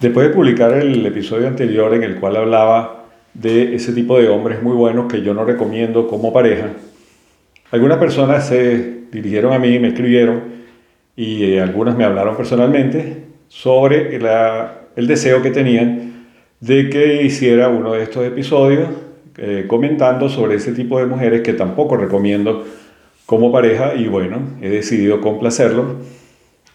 Después 0.00 0.28
de 0.28 0.34
publicar 0.34 0.74
el 0.74 1.06
episodio 1.06 1.48
anterior 1.48 1.94
en 1.94 2.02
el 2.02 2.16
cual 2.16 2.36
hablaba 2.36 3.06
de 3.32 3.74
ese 3.74 3.94
tipo 3.94 4.18
de 4.18 4.28
hombres 4.28 4.62
muy 4.62 4.74
buenos 4.74 5.10
que 5.10 5.22
yo 5.22 5.32
no 5.32 5.46
recomiendo 5.46 6.06
como 6.06 6.34
pareja, 6.34 6.68
algunas 7.70 7.96
personas 7.96 8.46
se 8.46 9.04
dirigieron 9.10 9.54
a 9.54 9.58
mí, 9.58 9.78
me 9.78 9.88
escribieron 9.88 10.42
y 11.16 11.44
eh, 11.44 11.62
algunas 11.62 11.96
me 11.96 12.04
hablaron 12.04 12.36
personalmente 12.36 13.24
sobre 13.48 14.16
el 14.16 15.06
deseo 15.06 15.40
que 15.40 15.50
tenían 15.50 16.26
de 16.60 16.90
que 16.90 17.22
hiciera 17.22 17.70
uno 17.70 17.94
de 17.94 18.02
estos 18.02 18.26
episodios 18.26 18.90
eh, 19.38 19.64
comentando 19.66 20.28
sobre 20.28 20.56
ese 20.56 20.72
tipo 20.72 20.98
de 20.98 21.06
mujeres 21.06 21.40
que 21.40 21.54
tampoco 21.54 21.96
recomiendo 21.96 22.64
como 23.24 23.50
pareja 23.50 23.94
y 23.94 24.08
bueno, 24.08 24.42
he 24.60 24.68
decidido 24.68 25.22
complacerlo. 25.22 25.96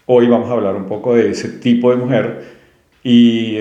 Hoy 0.06 0.26
vamos 0.26 0.50
a 0.50 0.54
hablar 0.54 0.74
un 0.74 0.86
poco 0.86 1.14
de 1.14 1.30
ese 1.30 1.48
tipo 1.48 1.92
de 1.92 1.96
mujer 1.96 2.61
y 3.04 3.58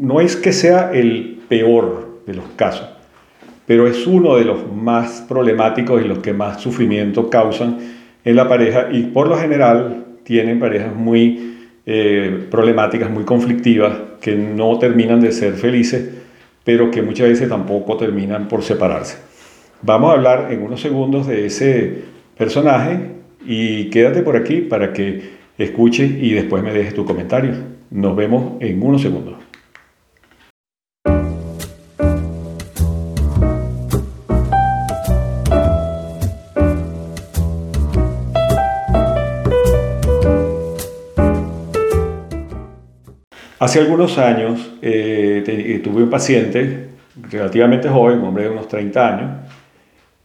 no 0.00 0.20
es 0.20 0.36
que 0.36 0.52
sea 0.52 0.90
el 0.92 1.40
peor 1.48 2.22
de 2.26 2.34
los 2.34 2.44
casos, 2.56 2.88
pero 3.66 3.86
es 3.86 4.06
uno 4.06 4.36
de 4.36 4.44
los 4.44 4.72
más 4.72 5.24
problemáticos 5.28 6.02
y 6.02 6.08
los 6.08 6.18
que 6.18 6.32
más 6.32 6.60
sufrimiento 6.60 7.30
causan 7.30 7.78
en 8.24 8.36
la 8.36 8.48
pareja 8.48 8.88
y 8.90 9.04
por 9.04 9.28
lo 9.28 9.36
general 9.36 10.04
tienen 10.24 10.58
parejas 10.58 10.94
muy 10.94 11.56
eh, 11.86 12.46
problemáticas, 12.50 13.10
muy 13.10 13.24
conflictivas, 13.24 13.92
que 14.20 14.34
no 14.36 14.78
terminan 14.78 15.20
de 15.20 15.32
ser 15.32 15.54
felices, 15.54 16.08
pero 16.62 16.90
que 16.90 17.02
muchas 17.02 17.28
veces 17.28 17.48
tampoco 17.48 17.96
terminan 17.96 18.48
por 18.48 18.62
separarse. 18.62 19.16
Vamos 19.82 20.10
a 20.10 20.14
hablar 20.14 20.48
en 20.50 20.62
unos 20.62 20.80
segundos 20.80 21.26
de 21.26 21.46
ese 21.46 22.02
personaje 22.36 23.12
y 23.46 23.88
quédate 23.90 24.22
por 24.22 24.36
aquí 24.36 24.60
para 24.60 24.92
que 24.92 25.40
escuche 25.56 26.04
y 26.04 26.32
después 26.32 26.62
me 26.62 26.72
dejes 26.72 26.94
tu 26.94 27.04
comentario. 27.04 27.69
Nos 27.90 28.14
vemos 28.14 28.52
en 28.60 28.80
unos 28.82 29.02
segundos. 29.02 29.34
Hace 43.58 43.80
algunos 43.80 44.16
años 44.18 44.72
eh, 44.80 45.44
eh, 45.46 45.80
tuve 45.84 46.04
un 46.04 46.10
paciente 46.10 46.90
relativamente 47.30 47.88
joven, 47.88 48.20
un 48.20 48.28
hombre 48.28 48.44
de 48.44 48.50
unos 48.50 48.68
30 48.68 49.08
años, 49.08 49.30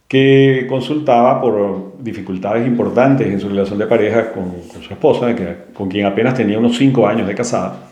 que 0.08 0.66
consultaba 0.68 1.40
por 1.40 1.94
dificultades 1.98 2.66
importantes 2.66 3.26
en 3.26 3.40
su 3.40 3.48
relación 3.48 3.78
de 3.78 3.86
pareja 3.86 4.32
con, 4.32 4.52
su 4.80 4.92
esposa, 4.92 5.34
con 5.74 5.88
quien 5.88 6.06
apenas 6.06 6.34
tenía 6.34 6.58
unos 6.58 6.76
5 6.76 7.06
años 7.06 7.26
de 7.26 7.34
casada. 7.34 7.88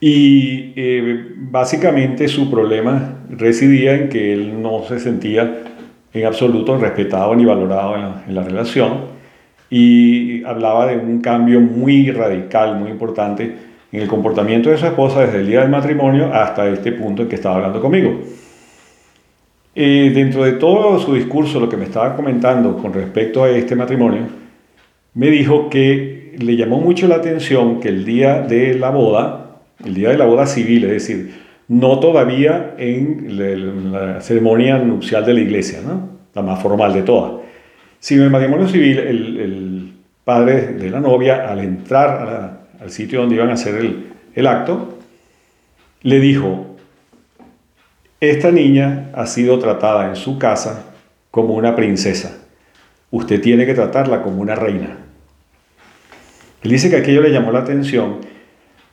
Y 0.00 0.72
eh, 0.76 1.34
básicamente 1.36 2.28
su 2.28 2.50
problema 2.50 3.24
residía 3.28 3.94
en 3.94 4.08
que 4.08 4.32
él 4.32 4.62
no 4.62 4.84
se 4.84 4.98
sentía 4.98 5.62
en 6.12 6.26
absoluto 6.26 6.78
respetado 6.78 7.34
ni 7.34 7.44
valorado 7.44 7.96
en 7.96 8.02
la, 8.02 8.24
en 8.26 8.34
la 8.34 8.42
relación 8.42 9.20
y 9.68 10.42
hablaba 10.44 10.86
de 10.86 10.96
un 10.96 11.20
cambio 11.20 11.60
muy 11.60 12.10
radical, 12.10 12.76
muy 12.78 12.90
importante 12.90 13.54
en 13.92 14.00
el 14.00 14.08
comportamiento 14.08 14.70
de 14.70 14.78
su 14.78 14.86
esposa 14.86 15.20
desde 15.20 15.40
el 15.40 15.46
día 15.46 15.60
del 15.60 15.70
matrimonio 15.70 16.32
hasta 16.32 16.68
este 16.68 16.92
punto 16.92 17.22
en 17.22 17.28
que 17.28 17.34
estaba 17.36 17.56
hablando 17.56 17.80
conmigo. 17.80 18.20
Eh, 19.82 20.10
dentro 20.10 20.44
de 20.44 20.52
todo 20.52 20.98
su 20.98 21.14
discurso, 21.14 21.58
lo 21.58 21.66
que 21.66 21.78
me 21.78 21.86
estaba 21.86 22.14
comentando 22.14 22.76
con 22.76 22.92
respecto 22.92 23.44
a 23.44 23.48
este 23.48 23.74
matrimonio, 23.74 24.24
me 25.14 25.30
dijo 25.30 25.70
que 25.70 26.34
le 26.38 26.54
llamó 26.54 26.82
mucho 26.82 27.08
la 27.08 27.14
atención 27.14 27.80
que 27.80 27.88
el 27.88 28.04
día 28.04 28.42
de 28.42 28.74
la 28.74 28.90
boda, 28.90 29.56
el 29.82 29.94
día 29.94 30.10
de 30.10 30.18
la 30.18 30.26
boda 30.26 30.44
civil, 30.44 30.84
es 30.84 30.90
decir, 30.90 31.34
no 31.68 31.98
todavía 31.98 32.74
en 32.76 33.38
la, 33.90 34.20
ceremonia 34.20 34.76
nupcial 34.76 35.24
de 35.24 35.32
la 35.32 35.40
iglesia, 35.40 35.78
¿no? 35.82 36.10
la 36.34 36.42
más 36.42 36.60
formal 36.60 36.92
de 36.92 37.00
todas, 37.00 37.40
sino 37.98 38.20
en 38.20 38.26
el 38.26 38.32
matrimonio 38.32 38.68
civil, 38.68 38.98
el, 38.98 39.92
padre 40.24 40.74
de 40.74 40.90
la 40.90 41.00
novia, 41.00 41.50
al 41.50 41.60
entrar 41.60 42.66
al 42.78 42.90
sitio 42.90 43.20
donde 43.20 43.36
iban 43.36 43.48
a 43.48 43.54
hacer 43.54 43.76
el, 43.76 44.08
el 44.34 44.46
acto, 44.46 44.98
le 46.02 46.20
dijo, 46.20 46.69
esta 48.20 48.50
niña 48.50 49.10
ha 49.14 49.26
sido 49.26 49.58
tratada 49.58 50.08
en 50.08 50.16
su 50.16 50.38
casa 50.38 50.92
como 51.30 51.54
una 51.54 51.74
princesa. 51.74 52.36
Usted 53.10 53.40
tiene 53.40 53.64
que 53.64 53.74
tratarla 53.74 54.22
como 54.22 54.42
una 54.42 54.54
reina. 54.54 54.98
Él 56.62 56.70
dice 56.70 56.90
que 56.90 56.96
aquello 56.96 57.22
le 57.22 57.32
llamó 57.32 57.50
la 57.50 57.60
atención, 57.60 58.18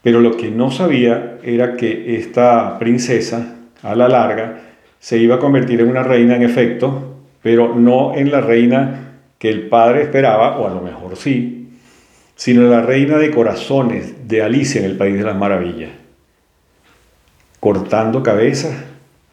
pero 0.01 0.21
lo 0.21 0.37
que 0.37 0.49
no 0.49 0.71
sabía 0.71 1.39
era 1.43 1.75
que 1.75 2.15
esta 2.15 2.79
princesa, 2.79 3.55
a 3.83 3.95
la 3.95 4.07
larga, 4.07 4.59
se 4.99 5.17
iba 5.17 5.35
a 5.35 5.39
convertir 5.39 5.81
en 5.81 5.89
una 5.89 6.03
reina 6.03 6.37
en 6.37 6.43
efecto, 6.43 7.17
pero 7.43 7.75
no 7.75 8.15
en 8.15 8.31
la 8.31 8.39
reina 8.39 9.19
que 9.37 9.49
el 9.49 9.67
padre 9.67 10.03
esperaba, 10.03 10.57
o 10.57 10.67
a 10.67 10.73
lo 10.73 10.81
mejor 10.81 11.17
sí, 11.17 11.67
sino 12.35 12.61
en 12.61 12.71
la 12.71 12.81
reina 12.81 13.17
de 13.17 13.31
corazones 13.31 14.27
de 14.27 14.41
Alicia 14.41 14.79
en 14.79 14.85
el 14.85 14.97
País 14.97 15.17
de 15.17 15.23
las 15.23 15.35
Maravillas, 15.35 15.91
cortando 17.59 18.23
cabezas 18.23 18.73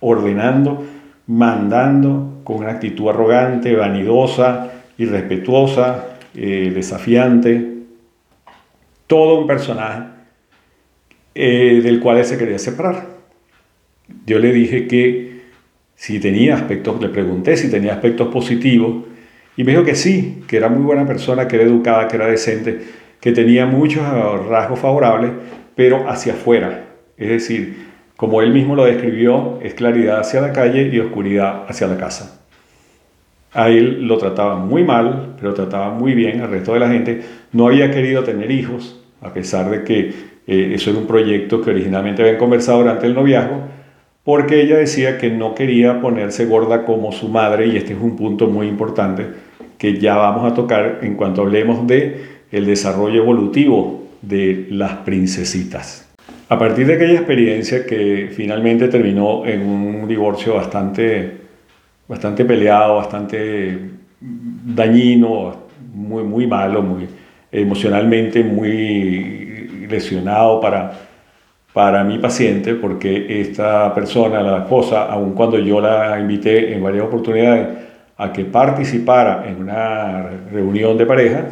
ordenando, 0.00 0.84
mandando 1.26 2.40
con 2.44 2.56
una 2.58 2.70
actitud 2.70 3.08
arrogante, 3.08 3.74
vanidosa, 3.74 4.72
irrespetuosa, 4.98 6.18
eh, 6.34 6.70
desafiante. 6.74 7.72
Todo 9.06 9.40
un 9.40 9.46
personaje 9.46 10.04
eh, 11.34 11.80
del 11.82 12.00
cual 12.00 12.18
él 12.18 12.24
se 12.24 12.38
quería 12.38 12.58
separar. 12.58 13.06
Yo 14.26 14.38
le 14.38 14.52
dije 14.52 14.86
que 14.86 15.42
si 15.94 16.20
tenía 16.20 16.54
aspectos, 16.54 17.00
le 17.00 17.08
pregunté 17.08 17.56
si 17.56 17.70
tenía 17.70 17.94
aspectos 17.94 18.28
positivos 18.28 19.04
y 19.56 19.64
me 19.64 19.72
dijo 19.72 19.84
que 19.84 19.94
sí, 19.94 20.42
que 20.48 20.56
era 20.56 20.68
muy 20.68 20.82
buena 20.82 21.06
persona, 21.06 21.46
que 21.46 21.56
era 21.56 21.64
educada, 21.64 22.08
que 22.08 22.16
era 22.16 22.26
decente, 22.26 22.80
que 23.20 23.32
tenía 23.32 23.66
muchos 23.66 24.02
rasgos 24.48 24.80
favorables, 24.80 25.30
pero 25.74 26.08
hacia 26.08 26.34
afuera. 26.34 26.86
Es 27.16 27.28
decir, 27.28 27.93
como 28.16 28.42
él 28.42 28.52
mismo 28.52 28.76
lo 28.76 28.84
describió, 28.84 29.58
es 29.62 29.74
claridad 29.74 30.20
hacia 30.20 30.40
la 30.40 30.52
calle 30.52 30.88
y 30.92 31.00
oscuridad 31.00 31.64
hacia 31.68 31.88
la 31.88 31.96
casa. 31.96 32.40
A 33.52 33.68
él 33.68 34.06
lo 34.06 34.18
trataba 34.18 34.56
muy 34.56 34.84
mal, 34.84 35.34
pero 35.40 35.54
trataba 35.54 35.90
muy 35.90 36.14
bien 36.14 36.40
al 36.40 36.50
resto 36.50 36.74
de 36.74 36.80
la 36.80 36.88
gente. 36.88 37.22
No 37.52 37.68
había 37.68 37.90
querido 37.90 38.24
tener 38.24 38.50
hijos, 38.50 39.00
a 39.20 39.32
pesar 39.32 39.70
de 39.70 39.84
que 39.84 40.12
eh, 40.46 40.72
eso 40.74 40.90
era 40.90 40.98
un 40.98 41.06
proyecto 41.06 41.60
que 41.60 41.70
originalmente 41.70 42.22
habían 42.22 42.36
conversado 42.36 42.78
durante 42.78 43.06
el 43.06 43.14
noviazgo, 43.14 43.62
porque 44.24 44.62
ella 44.62 44.76
decía 44.76 45.18
que 45.18 45.30
no 45.30 45.54
quería 45.54 46.00
ponerse 46.00 46.46
gorda 46.46 46.84
como 46.84 47.12
su 47.12 47.28
madre, 47.28 47.66
y 47.66 47.76
este 47.76 47.92
es 47.92 48.00
un 48.00 48.16
punto 48.16 48.48
muy 48.48 48.66
importante 48.66 49.26
que 49.78 49.98
ya 49.98 50.16
vamos 50.16 50.50
a 50.50 50.54
tocar 50.54 51.00
en 51.02 51.14
cuanto 51.14 51.42
hablemos 51.42 51.86
de 51.86 52.24
el 52.50 52.66
desarrollo 52.66 53.22
evolutivo 53.22 54.04
de 54.22 54.66
las 54.70 54.92
princesitas. 54.98 56.03
A 56.48 56.58
partir 56.58 56.86
de 56.86 56.94
aquella 56.94 57.14
experiencia 57.14 57.86
que 57.86 58.28
finalmente 58.30 58.88
terminó 58.88 59.46
en 59.46 59.62
un 59.62 60.06
divorcio 60.06 60.54
bastante, 60.54 61.38
bastante 62.06 62.44
peleado, 62.44 62.96
bastante 62.96 63.78
dañino, 64.20 65.64
muy, 65.94 66.22
muy 66.22 66.46
malo, 66.46 66.82
muy 66.82 67.08
emocionalmente 67.50 68.42
muy 68.42 69.86
lesionado 69.88 70.60
para, 70.60 70.92
para 71.72 72.02
mi 72.04 72.18
paciente, 72.18 72.74
porque 72.74 73.40
esta 73.40 73.94
persona, 73.94 74.42
la 74.42 74.58
esposa, 74.58 75.04
aun 75.04 75.34
cuando 75.34 75.58
yo 75.58 75.80
la 75.80 76.18
invité 76.18 76.74
en 76.74 76.82
varias 76.82 77.06
oportunidades 77.06 77.68
a 78.16 78.32
que 78.32 78.44
participara 78.44 79.44
en 79.48 79.62
una 79.62 80.30
reunión 80.52 80.98
de 80.98 81.06
pareja, 81.06 81.46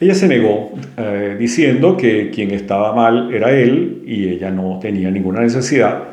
ella 0.00 0.14
se 0.14 0.28
negó 0.28 0.72
eh, 0.96 1.36
diciendo 1.38 1.96
que 1.96 2.30
quien 2.30 2.50
estaba 2.52 2.94
mal 2.94 3.32
era 3.34 3.52
él 3.52 4.02
y 4.06 4.28
ella 4.28 4.50
no 4.50 4.78
tenía 4.80 5.10
ninguna 5.10 5.40
necesidad 5.40 6.04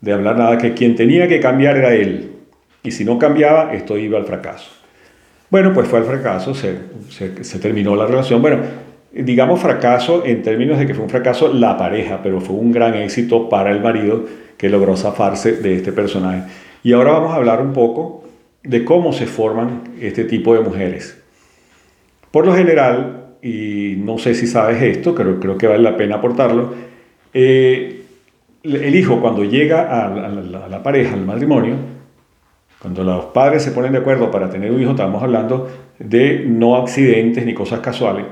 de 0.00 0.12
hablar 0.12 0.36
nada, 0.36 0.58
que 0.58 0.74
quien 0.74 0.94
tenía 0.94 1.26
que 1.26 1.40
cambiar 1.40 1.76
era 1.76 1.92
él. 1.94 2.30
Y 2.82 2.92
si 2.92 3.04
no 3.04 3.18
cambiaba, 3.18 3.74
esto 3.74 3.98
iba 3.98 4.18
al 4.18 4.26
fracaso. 4.26 4.70
Bueno, 5.50 5.72
pues 5.72 5.88
fue 5.88 5.98
al 5.98 6.04
fracaso, 6.04 6.54
se, 6.54 6.76
se 7.10 7.58
terminó 7.58 7.96
la 7.96 8.06
relación. 8.06 8.40
Bueno, 8.40 8.58
digamos 9.12 9.60
fracaso 9.60 10.24
en 10.24 10.42
términos 10.42 10.78
de 10.78 10.86
que 10.86 10.94
fue 10.94 11.04
un 11.04 11.10
fracaso 11.10 11.52
la 11.52 11.76
pareja, 11.76 12.20
pero 12.22 12.40
fue 12.40 12.56
un 12.56 12.72
gran 12.72 12.94
éxito 12.94 13.48
para 13.48 13.70
el 13.70 13.80
marido 13.80 14.24
que 14.56 14.68
logró 14.68 14.96
zafarse 14.96 15.52
de 15.52 15.74
este 15.76 15.92
personaje. 15.92 16.42
Y 16.82 16.92
ahora 16.92 17.12
vamos 17.12 17.32
a 17.32 17.36
hablar 17.36 17.60
un 17.60 17.72
poco 17.72 18.24
de 18.62 18.84
cómo 18.84 19.12
se 19.12 19.26
forman 19.26 19.82
este 20.00 20.24
tipo 20.24 20.54
de 20.54 20.60
mujeres. 20.60 21.20
Por 22.30 22.46
lo 22.46 22.54
general, 22.54 23.36
y 23.42 23.94
no 23.98 24.18
sé 24.18 24.34
si 24.34 24.46
sabes 24.46 24.82
esto, 24.82 25.14
pero 25.14 25.38
creo 25.40 25.56
que 25.56 25.66
vale 25.66 25.82
la 25.82 25.96
pena 25.96 26.16
aportarlo, 26.16 26.74
eh, 27.32 28.02
el 28.62 28.94
hijo 28.94 29.20
cuando 29.20 29.44
llega 29.44 30.04
a 30.04 30.08
la, 30.08 30.82
pareja, 30.82 31.14
al 31.14 31.24
matrimonio, 31.24 31.76
cuando 32.80 33.04
los 33.04 33.26
padres 33.26 33.62
se 33.62 33.70
ponen 33.70 33.92
de 33.92 33.98
acuerdo 33.98 34.30
para 34.30 34.50
tener 34.50 34.70
un 34.72 34.80
hijo, 34.80 34.90
estamos 34.90 35.22
hablando 35.22 35.68
de 35.98 36.44
no 36.46 36.76
accidentes 36.76 37.44
ni 37.46 37.54
cosas 37.54 37.80
casuales, 37.80 38.26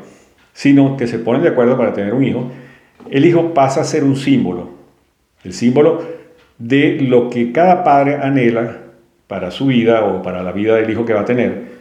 sino 0.52 0.96
que 0.96 1.06
se 1.06 1.18
ponen 1.18 1.42
de 1.42 1.50
acuerdo 1.50 1.76
para 1.76 1.92
tener 1.92 2.14
un 2.14 2.24
hijo, 2.24 2.50
el 3.10 3.24
hijo 3.26 3.54
pasa 3.54 3.82
a 3.82 3.84
ser 3.84 4.04
un 4.04 4.16
símbolo, 4.16 4.70
el 5.44 5.52
símbolo 5.52 6.02
de 6.58 6.98
lo 7.00 7.30
que 7.30 7.52
cada 7.52 7.84
padre 7.84 8.16
anhela 8.16 8.78
para 9.26 9.50
su 9.50 9.66
vida 9.66 10.04
o 10.04 10.22
para 10.22 10.42
la 10.42 10.52
vida 10.52 10.76
del 10.76 10.90
hijo 10.90 11.04
que 11.04 11.12
va 11.12 11.22
a 11.22 11.24
tener. 11.24 11.73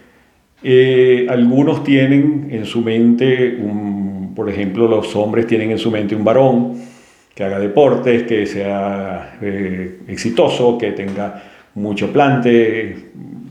Eh, 0.64 1.28
algunos 1.30 1.84
tienen 1.84 2.48
en 2.52 2.66
su 2.66 2.82
mente, 2.82 3.58
por 4.36 4.50
ejemplo, 4.50 4.88
los 4.88 5.16
hombres 5.16 5.46
tienen 5.48 5.72
en 5.72 5.78
su 5.78 5.92
mente 5.92 6.16
un 6.16 6.24
varón 6.24 6.78
que 7.36 7.44
haga 7.44 7.60
deportes, 7.60 8.24
que 8.24 8.46
sea 8.46 9.38
eh, 9.42 10.00
exitoso, 10.08 10.78
que 10.78 10.92
tenga 10.92 11.44
mucho 11.76 12.12
plante, 12.14 12.96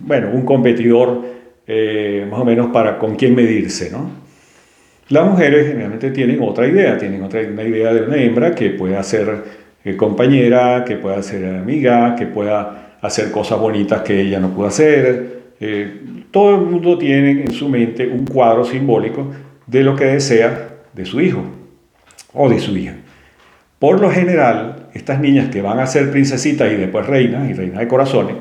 bueno, 0.06 0.30
un 0.32 0.44
competidor 0.44 1.22
eh, 1.66 2.26
más 2.30 2.40
o 2.40 2.44
menos 2.44 2.68
para 2.72 2.98
con 2.98 3.16
quién 3.16 3.34
medirse, 3.34 3.90
¿no? 3.90 4.22
Las 5.08 5.26
mujeres 5.26 5.66
generalmente 5.66 6.10
tienen 6.10 6.40
otra 6.40 6.66
idea, 6.66 6.96
tienen 6.96 7.22
otra 7.22 7.40
una 7.40 7.64
idea 7.64 7.92
de 7.92 8.02
una 8.02 8.16
hembra 8.16 8.54
que 8.54 8.70
pueda 8.70 9.02
ser 9.02 9.42
eh, 9.84 9.96
compañera, 9.96 10.84
que 10.84 10.96
pueda 10.96 11.22
ser 11.22 11.44
amiga, 11.44 12.14
que 12.16 12.26
pueda 12.26 12.96
hacer 13.00 13.30
cosas 13.30 13.58
bonitas 13.58 14.02
que 14.02 14.20
ella 14.20 14.40
no 14.40 14.50
pudo 14.50 14.68
hacer. 14.68 15.41
Eh, 15.64 16.24
todo 16.32 16.56
el 16.56 16.62
mundo 16.62 16.98
tiene 16.98 17.42
en 17.42 17.52
su 17.52 17.68
mente 17.68 18.08
un 18.08 18.26
cuadro 18.26 18.64
simbólico 18.64 19.30
de 19.64 19.84
lo 19.84 19.94
que 19.94 20.06
desea 20.06 20.70
de 20.92 21.04
su 21.04 21.20
hijo 21.20 21.44
o 22.32 22.48
de 22.48 22.58
su 22.58 22.76
hija. 22.76 22.96
Por 23.78 24.00
lo 24.00 24.10
general, 24.10 24.88
estas 24.92 25.20
niñas 25.20 25.50
que 25.50 25.62
van 25.62 25.78
a 25.78 25.86
ser 25.86 26.10
princesitas 26.10 26.72
y 26.72 26.74
después 26.74 27.06
reinas 27.06 27.48
y 27.48 27.52
reinas 27.52 27.78
de 27.78 27.86
corazones, 27.86 28.34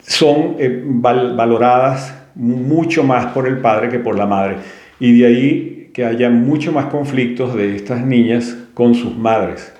son 0.00 0.56
eh, 0.58 0.82
valoradas 0.82 2.18
mucho 2.34 3.04
más 3.04 3.26
por 3.34 3.46
el 3.46 3.58
padre 3.58 3.90
que 3.90 3.98
por 3.98 4.16
la 4.16 4.24
madre. 4.24 4.56
Y 4.98 5.20
de 5.20 5.26
ahí 5.26 5.90
que 5.92 6.06
haya 6.06 6.30
mucho 6.30 6.72
más 6.72 6.86
conflictos 6.86 7.54
de 7.54 7.76
estas 7.76 8.02
niñas 8.02 8.56
con 8.72 8.94
sus 8.94 9.14
madres. 9.14 9.74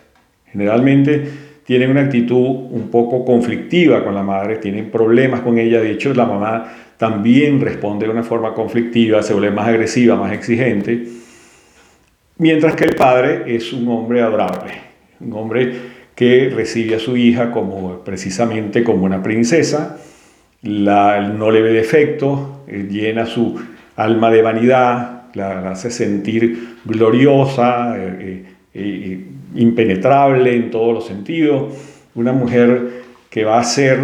Generalmente 0.52 1.41
tienen 1.64 1.90
una 1.90 2.02
actitud 2.02 2.36
un 2.70 2.88
poco 2.90 3.24
conflictiva 3.24 4.02
con 4.02 4.14
la 4.14 4.22
madre, 4.22 4.56
tienen 4.56 4.90
problemas 4.90 5.40
con 5.40 5.58
ella. 5.58 5.80
De 5.80 5.92
hecho, 5.92 6.12
la 6.14 6.26
mamá 6.26 6.72
también 6.96 7.60
responde 7.60 8.06
de 8.06 8.12
una 8.12 8.22
forma 8.22 8.54
conflictiva, 8.54 9.22
se 9.22 9.32
vuelve 9.32 9.50
más 9.50 9.68
agresiva, 9.68 10.16
más 10.16 10.32
exigente. 10.32 11.06
Mientras 12.38 12.74
que 12.74 12.84
el 12.84 12.94
padre 12.94 13.54
es 13.54 13.72
un 13.72 13.88
hombre 13.88 14.22
adorable, 14.22 14.72
un 15.20 15.32
hombre 15.34 15.72
que 16.14 16.50
recibe 16.54 16.96
a 16.96 16.98
su 16.98 17.16
hija 17.16 17.50
como 17.50 18.00
precisamente 18.00 18.82
como 18.82 19.04
una 19.04 19.22
princesa, 19.22 19.98
la, 20.62 21.20
no 21.28 21.50
le 21.50 21.62
ve 21.62 21.72
defecto, 21.72 22.64
eh, 22.66 22.86
llena 22.88 23.26
su 23.26 23.60
alma 23.96 24.30
de 24.30 24.42
vanidad, 24.42 25.22
la, 25.34 25.70
hace 25.70 25.90
sentir 25.90 26.76
gloriosa, 26.84 27.94
eh, 27.96 28.44
eh, 28.74 29.24
impenetrable 29.54 30.54
en 30.54 30.70
todos 30.70 30.94
los 30.94 31.06
sentidos, 31.06 31.74
una 32.14 32.32
mujer 32.32 33.02
que 33.30 33.44
va 33.44 33.58
a 33.58 33.64
ser 33.64 33.98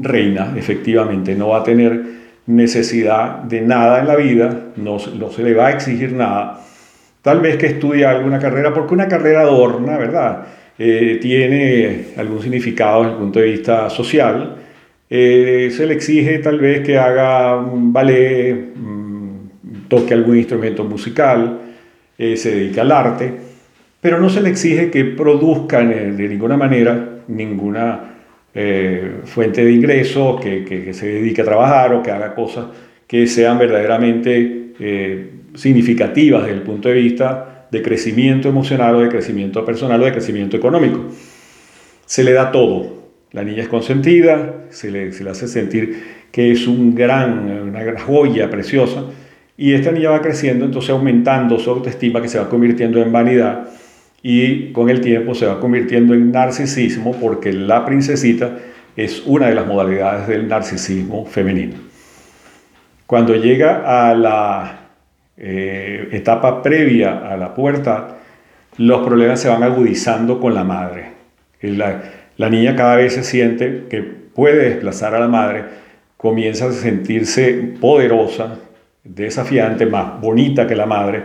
reina, 0.00 0.54
efectivamente, 0.56 1.34
no 1.34 1.48
va 1.48 1.58
a 1.58 1.64
tener 1.64 2.00
necesidad 2.46 3.42
de 3.42 3.60
nada 3.60 4.00
en 4.00 4.06
la 4.06 4.16
vida, 4.16 4.68
no, 4.76 4.98
se 4.98 5.42
le 5.42 5.54
va 5.54 5.66
a 5.66 5.70
exigir 5.70 6.12
nada, 6.12 6.60
tal 7.22 7.40
vez 7.40 7.56
que 7.56 7.66
estudie 7.66 8.06
alguna 8.06 8.38
carrera, 8.38 8.72
porque 8.72 8.94
una 8.94 9.08
carrera 9.08 9.40
adorna, 9.40 9.98
¿verdad? 9.98 10.46
tiene 10.76 12.06
algún 12.16 12.40
significado 12.40 13.02
desde 13.02 13.12
el 13.12 13.18
punto 13.18 13.40
de 13.40 13.46
vista 13.46 13.90
social, 13.90 14.56
eh, 15.12 15.72
se 15.76 15.86
le 15.88 15.94
exige 15.94 16.38
tal 16.38 16.60
vez 16.60 16.86
que 16.86 16.96
haga 16.96 17.56
un 17.56 17.92
ballet, 17.92 18.54
mm, 18.76 19.88
toque 19.88 20.14
algún 20.14 20.36
instrumento 20.36 20.84
musical, 20.84 21.58
eh, 22.16 22.36
se 22.36 22.54
dedica 22.54 22.82
al 22.82 22.92
arte, 22.92 23.32
pero 24.00 24.20
no 24.20 24.30
se 24.30 24.40
le 24.40 24.50
exige 24.50 24.90
que 24.90 25.04
produzca 25.04 25.80
de 25.80 26.28
ninguna 26.28 26.56
manera 26.56 27.20
ninguna 27.28 28.14
eh, 28.54 29.20
fuente 29.24 29.64
de 29.64 29.72
ingreso, 29.72 30.38
que, 30.42 30.64
que, 30.64 30.92
se 30.92 31.06
dedique 31.06 31.42
a 31.42 31.44
trabajar 31.44 31.94
o 31.94 32.02
que 32.02 32.10
haga 32.10 32.34
cosas 32.34 32.66
que 33.06 33.26
sean 33.26 33.58
verdaderamente 33.58 34.56
significativas 35.54 36.42
desde 36.42 36.56
el 36.56 36.62
punto 36.62 36.88
de 36.88 36.94
vista 36.94 37.66
de 37.70 37.82
crecimiento 37.82 38.48
emocional 38.48 38.94
o 38.96 39.00
de 39.00 39.08
crecimiento 39.08 39.64
personal 39.64 40.00
o 40.00 40.04
de 40.04 40.12
crecimiento 40.12 40.56
económico. 40.56 41.06
Se 42.06 42.24
le 42.24 42.32
da 42.32 42.50
todo, 42.50 43.00
la 43.32 43.44
niña 43.44 43.62
es 43.62 43.68
consentida, 43.68 44.64
se 44.70 44.90
le, 44.90 45.12
se 45.12 45.22
le 45.22 45.30
hace 45.30 45.46
sentir 45.46 46.20
que 46.32 46.52
es 46.52 46.66
un 46.66 46.94
gran, 46.94 47.50
una 47.50 48.00
joya 48.00 48.50
preciosa, 48.50 49.04
y 49.56 49.74
esta 49.74 49.92
niña 49.92 50.10
va 50.10 50.22
creciendo, 50.22 50.64
entonces 50.64 50.90
aumentando 50.90 51.58
su 51.58 51.70
autoestima 51.70 52.22
que 52.22 52.28
se 52.28 52.38
va 52.38 52.48
convirtiendo 52.48 53.00
en 53.02 53.12
vanidad 53.12 53.68
y 54.22 54.72
con 54.72 54.90
el 54.90 55.00
tiempo 55.00 55.34
se 55.34 55.46
va 55.46 55.60
convirtiendo 55.60 56.14
en 56.14 56.30
narcisismo 56.30 57.12
porque 57.20 57.52
la 57.52 57.84
princesita 57.84 58.58
es 58.96 59.22
una 59.26 59.48
de 59.48 59.54
las 59.54 59.66
modalidades 59.66 60.28
del 60.28 60.48
narcisismo 60.48 61.24
femenino. 61.24 61.76
Cuando 63.06 63.34
llega 63.34 64.10
a 64.10 64.14
la 64.14 64.80
eh, 65.36 66.08
etapa 66.12 66.62
previa 66.62 67.30
a 67.30 67.36
la 67.36 67.54
pubertad, 67.54 68.16
los 68.76 69.06
problemas 69.06 69.40
se 69.40 69.48
van 69.48 69.62
agudizando 69.62 70.38
con 70.38 70.54
la 70.54 70.64
madre. 70.64 71.12
La, 71.62 72.02
la 72.36 72.50
niña 72.50 72.76
cada 72.76 72.96
vez 72.96 73.14
se 73.14 73.24
siente 73.24 73.86
que 73.88 74.02
puede 74.02 74.70
desplazar 74.70 75.14
a 75.14 75.20
la 75.20 75.28
madre, 75.28 75.64
comienza 76.16 76.66
a 76.66 76.72
sentirse 76.72 77.74
poderosa, 77.80 78.58
desafiante, 79.02 79.86
más 79.86 80.20
bonita 80.20 80.66
que 80.66 80.76
la 80.76 80.86
madre, 80.86 81.24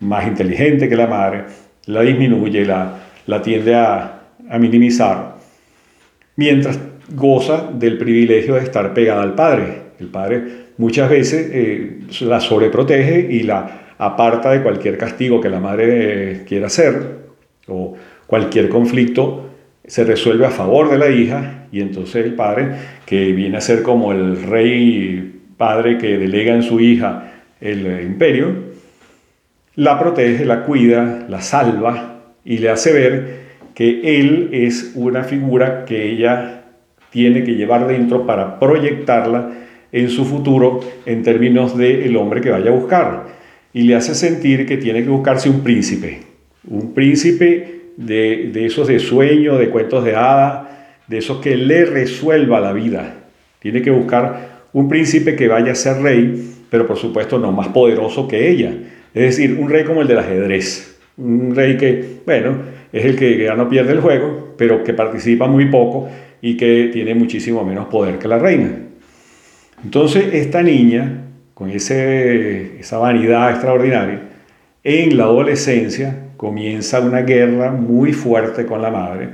más 0.00 0.26
inteligente 0.26 0.88
que 0.88 0.96
la 0.96 1.06
madre, 1.06 1.44
la 1.86 2.02
disminuye, 2.02 2.64
la, 2.64 2.98
la 3.26 3.42
tiende 3.42 3.74
a, 3.74 4.12
minimizar, 4.58 5.36
mientras 6.36 6.78
goza 7.08 7.70
del 7.72 7.98
privilegio 7.98 8.54
de 8.54 8.60
estar 8.60 8.94
pegada 8.94 9.22
al 9.22 9.34
padre. 9.34 9.86
El 9.98 10.06
padre 10.08 10.44
muchas 10.78 11.10
veces 11.10 11.50
eh, 11.52 12.00
la 12.20 12.38
sobreprotege 12.40 13.26
y 13.30 13.42
la 13.42 13.94
aparta 13.98 14.50
de 14.52 14.62
cualquier 14.62 14.98
castigo 14.98 15.40
que 15.40 15.48
la 15.48 15.58
madre 15.58 15.86
eh, 16.32 16.44
quiera 16.46 16.66
hacer 16.66 17.26
o 17.66 17.94
cualquier 18.26 18.68
conflicto 18.68 19.50
se 19.86 20.04
resuelve 20.04 20.46
a 20.46 20.50
favor 20.50 20.90
de 20.90 20.98
la 20.98 21.08
hija 21.08 21.66
y 21.72 21.80
entonces 21.80 22.24
el 22.24 22.34
padre, 22.34 22.72
que 23.04 23.32
viene 23.32 23.56
a 23.56 23.60
ser 23.60 23.82
como 23.82 24.12
el 24.12 24.42
rey 24.42 25.40
padre 25.56 25.98
que 25.98 26.18
delega 26.18 26.54
en 26.54 26.62
su 26.62 26.80
hija 26.80 27.32
el 27.60 28.02
imperio, 28.02 28.65
la 29.76 29.98
protege, 29.98 30.44
la 30.44 30.62
cuida, 30.62 31.26
la 31.28 31.40
salva 31.40 32.32
y 32.44 32.58
le 32.58 32.70
hace 32.70 32.92
ver 32.92 33.46
que 33.74 34.18
él 34.18 34.48
es 34.52 34.92
una 34.94 35.22
figura 35.22 35.84
que 35.84 36.10
ella 36.10 36.64
tiene 37.10 37.44
que 37.44 37.54
llevar 37.54 37.86
dentro 37.86 38.26
para 38.26 38.58
proyectarla 38.58 39.52
en 39.92 40.08
su 40.08 40.24
futuro 40.24 40.80
en 41.04 41.22
términos 41.22 41.76
del 41.76 42.02
el 42.02 42.16
hombre 42.16 42.40
que 42.40 42.50
vaya 42.50 42.70
a 42.70 42.74
buscar. 42.74 43.26
Y 43.72 43.82
le 43.82 43.94
hace 43.94 44.14
sentir 44.14 44.66
que 44.66 44.78
tiene 44.78 45.02
que 45.02 45.10
buscarse 45.10 45.50
un 45.50 45.62
príncipe, 45.62 46.20
un 46.68 46.94
príncipe 46.94 47.90
de, 47.98 48.64
esos 48.64 48.88
de 48.88 48.98
sueño, 48.98 49.58
de 49.58 49.68
cuentos 49.68 50.04
de 50.04 50.16
hada, 50.16 50.98
de 51.06 51.18
esos 51.18 51.38
que 51.38 51.56
le 51.56 51.84
resuelva 51.84 52.60
la 52.60 52.72
vida. 52.72 53.14
Tiene 53.58 53.82
que 53.82 53.90
buscar 53.90 54.64
un 54.72 54.88
príncipe 54.88 55.36
que 55.36 55.48
vaya 55.48 55.72
a 55.72 55.74
ser 55.74 56.02
rey, 56.02 56.54
pero 56.70 56.86
por 56.86 56.96
supuesto 56.96 57.38
no 57.38 57.52
más 57.52 57.68
poderoso 57.68 58.26
que 58.26 58.50
ella. 58.50 58.72
Es 59.14 59.36
decir, 59.36 59.58
un 59.58 59.70
rey 59.70 59.84
como 59.84 60.02
el 60.02 60.08
del 60.08 60.18
ajedrez. 60.18 60.98
Un 61.16 61.54
rey 61.54 61.76
que, 61.76 62.20
bueno, 62.26 62.58
es 62.92 63.04
el 63.04 63.16
que 63.16 63.44
ya 63.44 63.54
no 63.54 63.68
pierde 63.68 63.92
el 63.92 64.00
juego, 64.00 64.54
pero 64.56 64.84
que 64.84 64.92
participa 64.92 65.46
muy 65.46 65.66
poco 65.66 66.08
y 66.40 66.56
que 66.56 66.90
tiene 66.92 67.14
muchísimo 67.14 67.64
menos 67.64 67.86
poder 67.86 68.18
que 68.18 68.28
la 68.28 68.38
reina. 68.38 68.70
Entonces, 69.82 70.34
esta 70.34 70.62
niña, 70.62 71.24
con 71.54 71.70
ese, 71.70 72.78
esa 72.78 72.98
vanidad 72.98 73.50
extraordinaria, 73.50 74.22
en 74.84 75.16
la 75.16 75.24
adolescencia 75.24 76.28
comienza 76.36 77.00
una 77.00 77.22
guerra 77.22 77.72
muy 77.72 78.12
fuerte 78.12 78.66
con 78.66 78.82
la 78.82 78.90
madre, 78.90 79.30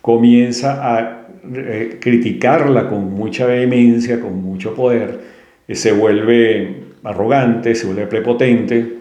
comienza 0.00 0.96
a 0.96 1.26
eh, 1.54 1.98
criticarla 2.00 2.88
con 2.88 3.14
mucha 3.14 3.46
vehemencia, 3.46 4.20
con 4.20 4.42
mucho 4.42 4.74
poder, 4.74 5.20
eh, 5.68 5.74
se 5.74 5.92
vuelve 5.92 6.85
arrogante, 7.06 7.74
se 7.74 7.86
vuelve 7.86 8.06
prepotente, 8.06 8.96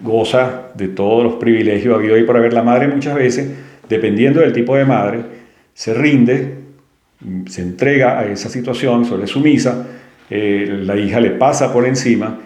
goza 0.00 0.70
de 0.74 0.88
todos 0.88 1.22
los 1.22 1.34
privilegios 1.34 1.94
habido 1.94 2.16
y 2.18 2.24
por 2.24 2.36
haber. 2.36 2.52
La 2.52 2.62
madre 2.62 2.88
muchas 2.88 3.14
veces, 3.14 3.50
dependiendo 3.88 4.40
del 4.40 4.52
tipo 4.52 4.76
de 4.76 4.84
madre, 4.84 5.20
se 5.72 5.94
rinde, 5.94 6.54
se 7.46 7.62
entrega 7.62 8.18
a 8.18 8.26
esa 8.26 8.48
situación, 8.48 9.04
suele 9.04 9.26
sumisa, 9.26 9.86
eh, 10.30 10.80
la 10.84 10.96
hija 10.96 11.20
le 11.20 11.30
pasa 11.30 11.72
por 11.72 11.86
encima, 11.86 12.38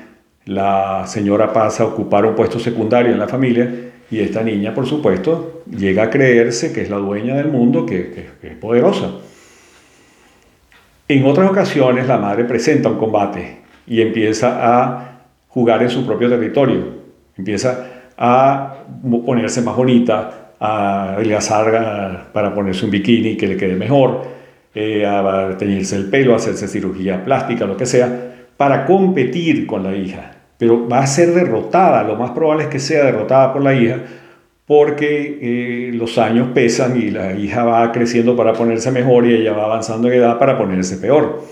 la 0.47 1.05
señora 1.07 1.53
pasa 1.53 1.85
a 1.85 1.87
ocupar 1.87 2.27
un 2.27 2.35
puesto 2.35 2.59
secundario 2.59 3.13
en 3.13 3.19
la 3.19 3.29
familia 3.29 3.71
y 4.11 4.21
esta 4.21 4.43
niña, 4.43 4.75
por 4.75 4.87
supuesto, 4.87 5.63
llega 5.71 6.05
a 6.05 6.11
creerse 6.11 6.73
que 6.73 6.83
es 6.83 6.91
la 6.91 6.97
dueña 6.97 7.37
del 7.37 7.49
mundo, 7.49 7.85
que, 7.85 8.29
es 8.43 8.57
poderosa. 8.57 9.13
En 11.07 11.25
otras 11.25 11.51
ocasiones 11.51 12.07
la 12.07 12.19
madre 12.19 12.45
presenta 12.45 12.89
un 12.89 12.99
combate 12.99 13.68
y 13.89 14.01
empieza 14.01 14.59
a 14.61 15.21
jugar 15.49 15.83
en 15.83 15.91
su 15.91 16.07
propio 16.07 16.29
territorio, 16.29 16.99
empieza 17.37 17.87
a 18.17 18.85
ponerse 19.25 19.63
más 19.63 19.77
bonita, 19.77 20.53
a 20.61 21.15
adelgazar 21.15 22.31
para 22.33 22.55
ponerse 22.55 22.85
un 22.85 22.91
bikini 22.91 23.37
que 23.37 23.47
le 23.47 23.57
quede 23.57 23.77
mejor, 23.77 24.23
eh, 24.75 25.07
a 25.07 25.57
teñirse 25.57 25.97
el 25.97 26.11
pelo, 26.11 26.33
a 26.33 26.37
hacerse 26.37 26.69
cirugía 26.69 27.25
plástica, 27.25 27.65
lo 27.65 27.77
que 27.77 27.87
sea, 27.87 28.47
para 28.57 28.85
competir 28.85 29.67
con 29.67 29.85
la 29.85 29.95
hija. 29.97 30.33
Pero 30.59 30.89
va 30.89 30.99
a 31.01 31.07
ser 31.07 31.33
derrotada, 31.33 32.03
lo 32.03 32.17
más 32.17 32.33
probable 32.33 32.65
es 32.65 32.69
que 32.69 32.81
sea 32.81 33.05
derrotada 33.05 33.53
por 33.53 33.63
la 33.63 33.75
hija, 33.75 33.99
porque 34.67 35.39
eh, 35.41 35.93
los 35.95 36.19
años 36.19 36.49
pesan 36.53 37.01
y 37.01 37.11
la 37.11 37.33
hija 37.33 37.65
va 37.65 37.91
creciendo 37.91 38.37
para 38.37 38.53
ponerse 38.53 38.91
mejor 38.91 39.27
y 39.27 39.35
ella 39.35 39.53
va 39.53 39.65
avanzando 39.65 40.09
en 40.09 40.15
edad 40.15 40.39
para 40.39 40.59
ponerse 40.59 40.99
peor. 40.99 41.43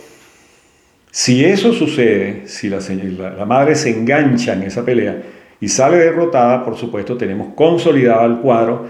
Si 1.18 1.42
eso 1.46 1.72
sucede, 1.72 2.42
si 2.44 2.68
la, 2.68 3.46
madre 3.46 3.74
se 3.74 3.88
engancha 3.88 4.52
en 4.52 4.64
esa 4.64 4.84
pelea 4.84 5.22
y 5.58 5.66
sale 5.66 5.96
derrotada, 5.96 6.62
por 6.62 6.76
supuesto 6.76 7.16
tenemos 7.16 7.54
consolidado 7.54 8.26
el 8.26 8.36
cuadro 8.36 8.84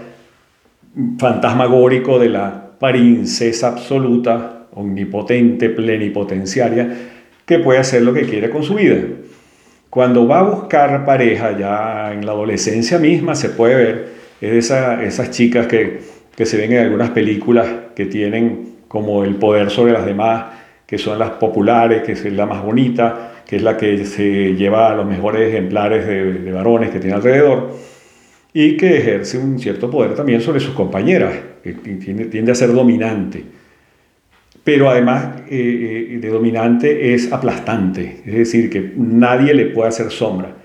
fantasmagórico 1.17 2.19
de 2.19 2.27
la 2.27 2.71
princesa 2.77 3.69
absoluta, 3.69 4.67
omnipotente, 4.73 5.69
plenipotenciaria, 5.69 6.97
que 7.45 7.59
puede 7.59 7.79
hacer 7.79 8.01
lo 8.01 8.13
que 8.13 8.23
quiere 8.23 8.49
con 8.49 8.61
su 8.61 8.75
vida. 8.75 8.97
Cuando 9.89 10.27
va 10.27 10.39
a 10.39 10.49
buscar 10.49 11.05
pareja, 11.05 11.57
ya 11.57 12.11
en 12.11 12.25
la 12.25 12.33
adolescencia 12.33 12.99
misma 12.99 13.35
se 13.35 13.51
puede 13.51 13.75
ver, 13.75 14.09
es 14.41 14.69
esas 14.69 15.31
chicas 15.31 15.67
que 15.67 16.45
se 16.45 16.57
ven 16.57 16.73
en 16.73 16.79
algunas 16.79 17.11
películas 17.11 17.67
que 17.95 18.05
tienen 18.05 18.75
como 18.89 19.23
el 19.23 19.35
poder 19.35 19.69
sobre 19.69 19.93
las 19.93 20.05
demás, 20.05 20.56
que 20.87 20.97
son 20.97 21.19
las 21.19 21.31
populares, 21.31 22.01
que 22.03 22.13
es 22.13 22.25
la 22.31 22.45
más 22.45 22.63
bonita, 22.63 23.43
que 23.45 23.57
es 23.57 23.61
la 23.61 23.75
que 23.75 24.05
se 24.05 24.55
lleva 24.55 24.89
a 24.89 24.95
los 24.95 25.05
mejores 25.05 25.49
ejemplares 25.49 26.07
de, 26.07 26.51
varones 26.51 26.91
que 26.91 26.99
tiene 26.99 27.15
alrededor, 27.15 27.71
y 28.53 28.77
que 28.77 28.97
ejerce 28.97 29.37
un 29.37 29.59
cierto 29.59 29.91
poder 29.91 30.15
también 30.15 30.39
sobre 30.39 30.61
sus 30.61 30.73
compañeras, 30.73 31.35
que 31.61 31.73
tiende, 31.73 32.51
a 32.51 32.55
ser 32.55 32.71
dominante. 32.71 33.43
Pero 34.63 34.89
además 34.89 35.41
eh, 35.49 36.13
eh, 36.13 36.17
de 36.19 36.29
dominante 36.29 37.13
es 37.13 37.31
aplastante, 37.33 38.21
es 38.25 38.33
decir, 38.33 38.69
que 38.69 38.93
nadie 38.95 39.53
le 39.53 39.65
puede 39.65 39.89
hacer 39.89 40.09
sombra. 40.09 40.55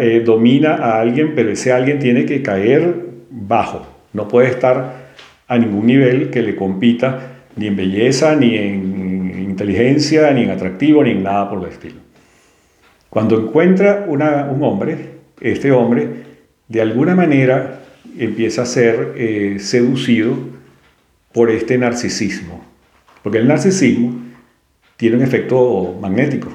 Eh, 0.00 0.22
domina 0.24 0.74
a 0.74 1.00
alguien, 1.00 1.32
pero 1.34 1.50
ese 1.50 1.72
alguien 1.72 2.00
tiene 2.00 2.24
que 2.24 2.42
caer 2.42 3.06
bajo, 3.30 3.86
no 4.12 4.26
puede 4.26 4.48
estar 4.48 5.08
a 5.46 5.58
ningún 5.58 5.86
nivel 5.86 6.30
que 6.30 6.42
le 6.42 6.56
compita 6.56 7.38
ni 7.58 7.66
en 7.66 7.76
belleza, 7.76 8.36
ni 8.36 8.56
en 8.56 8.87
inteligencia, 9.58 10.30
ni 10.30 10.42
en 10.44 10.50
atractivo, 10.50 11.02
ni 11.02 11.10
en 11.10 11.22
nada 11.24 11.50
por 11.50 11.62
el 11.62 11.72
estilo. 11.72 11.96
Cuando 13.10 13.40
encuentra 13.40 14.06
un 14.08 14.62
hombre, 14.62 15.18
este 15.40 15.72
hombre, 15.72 16.08
de 16.68 16.80
alguna 16.80 17.14
manera 17.14 17.80
empieza 18.16 18.62
a 18.62 18.66
ser 18.66 19.14
eh, 19.16 19.56
seducido 19.58 20.34
por 21.32 21.50
este 21.50 21.76
narcisismo. 21.78 22.64
Porque 23.22 23.38
el 23.38 23.48
narcisismo 23.48 24.14
tiene 24.96 25.16
un 25.16 25.22
efecto 25.22 25.96
magnético. 26.00 26.50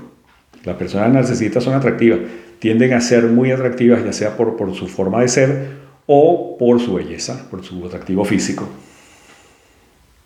Las 0.63 0.77
personas 0.77 1.11
narcisistas 1.11 1.63
son 1.63 1.73
atractivas, 1.73 2.19
tienden 2.59 2.93
a 2.93 3.01
ser 3.01 3.25
muy 3.25 3.51
atractivas, 3.51 4.03
ya 4.05 4.13
sea 4.13 4.37
por, 4.37 4.55
por 4.55 4.73
su 4.75 4.87
forma 4.87 5.21
de 5.21 5.27
ser 5.27 5.67
o 6.05 6.55
por 6.57 6.79
su 6.79 6.93
belleza, 6.93 7.49
por 7.49 7.63
su 7.63 7.85
atractivo 7.85 8.23
físico. 8.23 8.69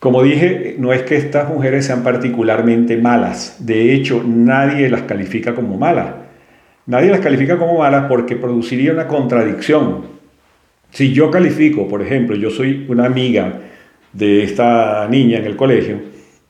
Como 0.08 0.24
dije, 0.24 0.76
no 0.80 0.94
es 0.94 1.02
que 1.04 1.18
estas 1.18 1.50
mujeres 1.50 1.86
sean 1.86 2.02
particularmente 2.02 2.96
malas. 2.96 3.58
De 3.60 3.94
hecho, 3.94 4.24
nadie 4.26 4.90
las 4.90 5.02
califica 5.02 5.54
como 5.54 5.78
malas. 5.78 6.08
Nadie 6.86 7.12
las 7.12 7.20
califica 7.20 7.58
como 7.58 7.80
malas 7.80 8.06
porque 8.08 8.38
produciría 8.38 8.94
una 8.94 9.06
contradicción. 9.06 10.04
Si 10.92 11.12
yo 11.12 11.30
califico, 11.30 11.90
por 11.90 12.02
ejemplo, 12.02 12.38
yo 12.38 12.50
soy 12.50 12.86
una 12.88 13.04
amiga 13.04 13.52
de 14.14 14.44
esta 14.44 15.10
niña 15.10 15.40
en 15.40 15.46
el 15.46 15.58
colegio 15.58 16.00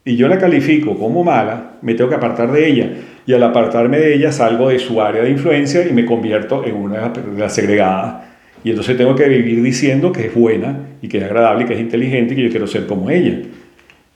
y 0.05 0.15
yo 0.15 0.27
la 0.27 0.37
califico 0.37 0.95
como 0.95 1.23
mala, 1.23 1.77
me 1.81 1.95
tengo 1.95 2.11
que 2.11 2.15
apartar 2.15 2.51
de 2.51 2.69
ella. 2.69 2.91
Y 3.25 3.33
al 3.33 3.41
apartarme 3.41 3.97
de 3.97 4.13
ella 4.13 4.31
salgo 4.31 4.69
de 4.69 4.77
su 4.77 5.01
área 5.01 5.23
de 5.23 5.31
influencia 5.31 5.83
y 5.83 5.93
me 5.93 6.05
convierto 6.05 6.63
en 6.63 6.75
una 6.75 7.09
de 7.09 7.39
las 7.39 7.55
segregadas 7.55 8.17
y 8.63 8.69
entonces 8.71 8.97
tengo 8.97 9.15
que 9.15 9.27
vivir 9.27 9.61
diciendo 9.61 10.11
que 10.11 10.27
es 10.27 10.33
buena 10.33 10.79
y 11.01 11.07
que 11.07 11.19
es 11.19 11.23
agradable 11.23 11.63
y 11.63 11.67
que 11.67 11.73
es 11.73 11.79
inteligente 11.79 12.33
y 12.33 12.37
que 12.37 12.43
yo 12.43 12.49
quiero 12.49 12.67
ser 12.67 12.85
como 12.85 13.09
ella. 13.09 13.39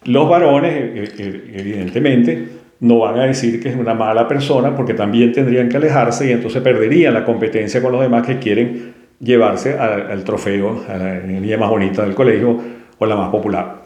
Los 0.06 0.28
varones, 0.28 0.74
eh, 0.74 1.14
eh, 1.18 1.54
evidentemente, 1.54 2.48
no 2.80 3.00
van 3.00 3.20
a 3.20 3.26
decir 3.26 3.62
que 3.62 3.70
es 3.70 3.76
una 3.76 3.94
mala 3.94 4.28
persona 4.28 4.76
porque 4.76 4.96
también 4.96 5.32
tendrían 5.32 5.70
que 5.70 5.78
alejarse 5.78 6.28
y 6.28 6.32
entonces 6.32 6.62
perderían 6.62 7.14
la 7.14 7.24
competencia 7.24 7.82
con 7.82 7.92
los 7.92 8.02
demás 8.02 8.26
que 8.26 8.40
quieren 8.40 8.94
llevarse 9.20 9.78
al, 9.78 10.24
trofeo, 10.24 10.84
a 10.90 10.98
la 10.98 11.20
niña 11.20 11.58
más 11.58 11.70
bonita 11.70 12.04
del 12.04 12.16
colegio 12.16 12.60
o 12.98 13.06
la 13.06 13.16
más 13.16 13.30
popular. 13.30 13.84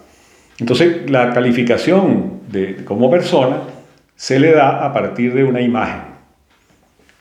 Entonces, 0.59 1.09
la 1.09 1.33
calificación 1.33 2.39
de, 2.49 2.77
como 2.85 3.11
persona 3.11 3.57
se 4.15 4.39
le 4.39 4.51
da 4.51 4.85
a 4.85 4.93
partir 4.93 5.33
de 5.33 5.43
una 5.43 5.59
imagen. 5.59 6.15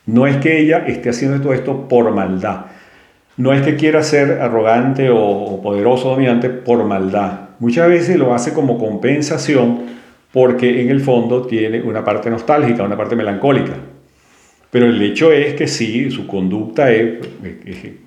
No 0.05 0.27
es 0.27 0.37
que 0.37 0.59
ella 0.59 0.85
esté 0.87 1.09
haciendo 1.09 1.41
todo 1.41 1.53
esto 1.53 1.89
por 1.89 2.09
maldad, 2.11 2.67
no 3.37 3.53
es 3.53 3.61
que 3.61 3.75
quiera 3.75 4.01
ser 4.03 4.39
arrogante 4.41 5.09
o 5.11 5.59
poderoso, 5.61 6.09
dominante 6.09 6.49
por 6.49 6.83
maldad. 6.85 7.49
Muchas 7.59 7.89
veces 7.89 8.17
lo 8.17 8.33
hace 8.33 8.53
como 8.53 8.77
compensación 8.77 9.95
porque 10.31 10.81
en 10.81 10.89
el 10.89 11.01
fondo 11.01 11.45
tiene 11.45 11.81
una 11.81 12.03
parte 12.03 12.29
nostálgica, 12.29 12.83
una 12.83 12.97
parte 12.97 13.15
melancólica. 13.15 13.73
Pero 14.69 14.87
el 14.87 15.01
hecho 15.01 15.31
es 15.31 15.53
que 15.53 15.67
sí, 15.67 16.11
su 16.11 16.27
conducta 16.27 16.91
es, 16.91 17.19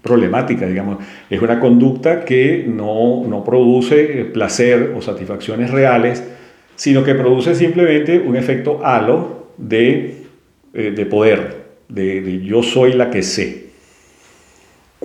problemática, 0.02 0.66
digamos. 0.66 0.98
Es 1.30 1.40
una 1.40 1.58
conducta 1.58 2.26
que 2.26 2.66
no, 2.68 3.24
no, 3.26 3.42
produce 3.42 4.26
placer 4.26 4.92
o 4.94 5.00
satisfacciones 5.00 5.70
reales, 5.70 6.22
sino 6.76 7.02
que 7.02 7.14
produce 7.14 7.54
simplemente 7.54 8.18
un 8.18 8.36
efecto 8.36 8.84
halo 8.84 9.52
de, 9.56 10.24
eh, 10.74 10.92
de 10.94 11.06
poder, 11.06 11.56
de, 11.88 12.20
de 12.20 12.40
yo 12.40 12.62
soy 12.62 12.92
la 12.92 13.08
que 13.08 13.22
sé. 13.22 13.67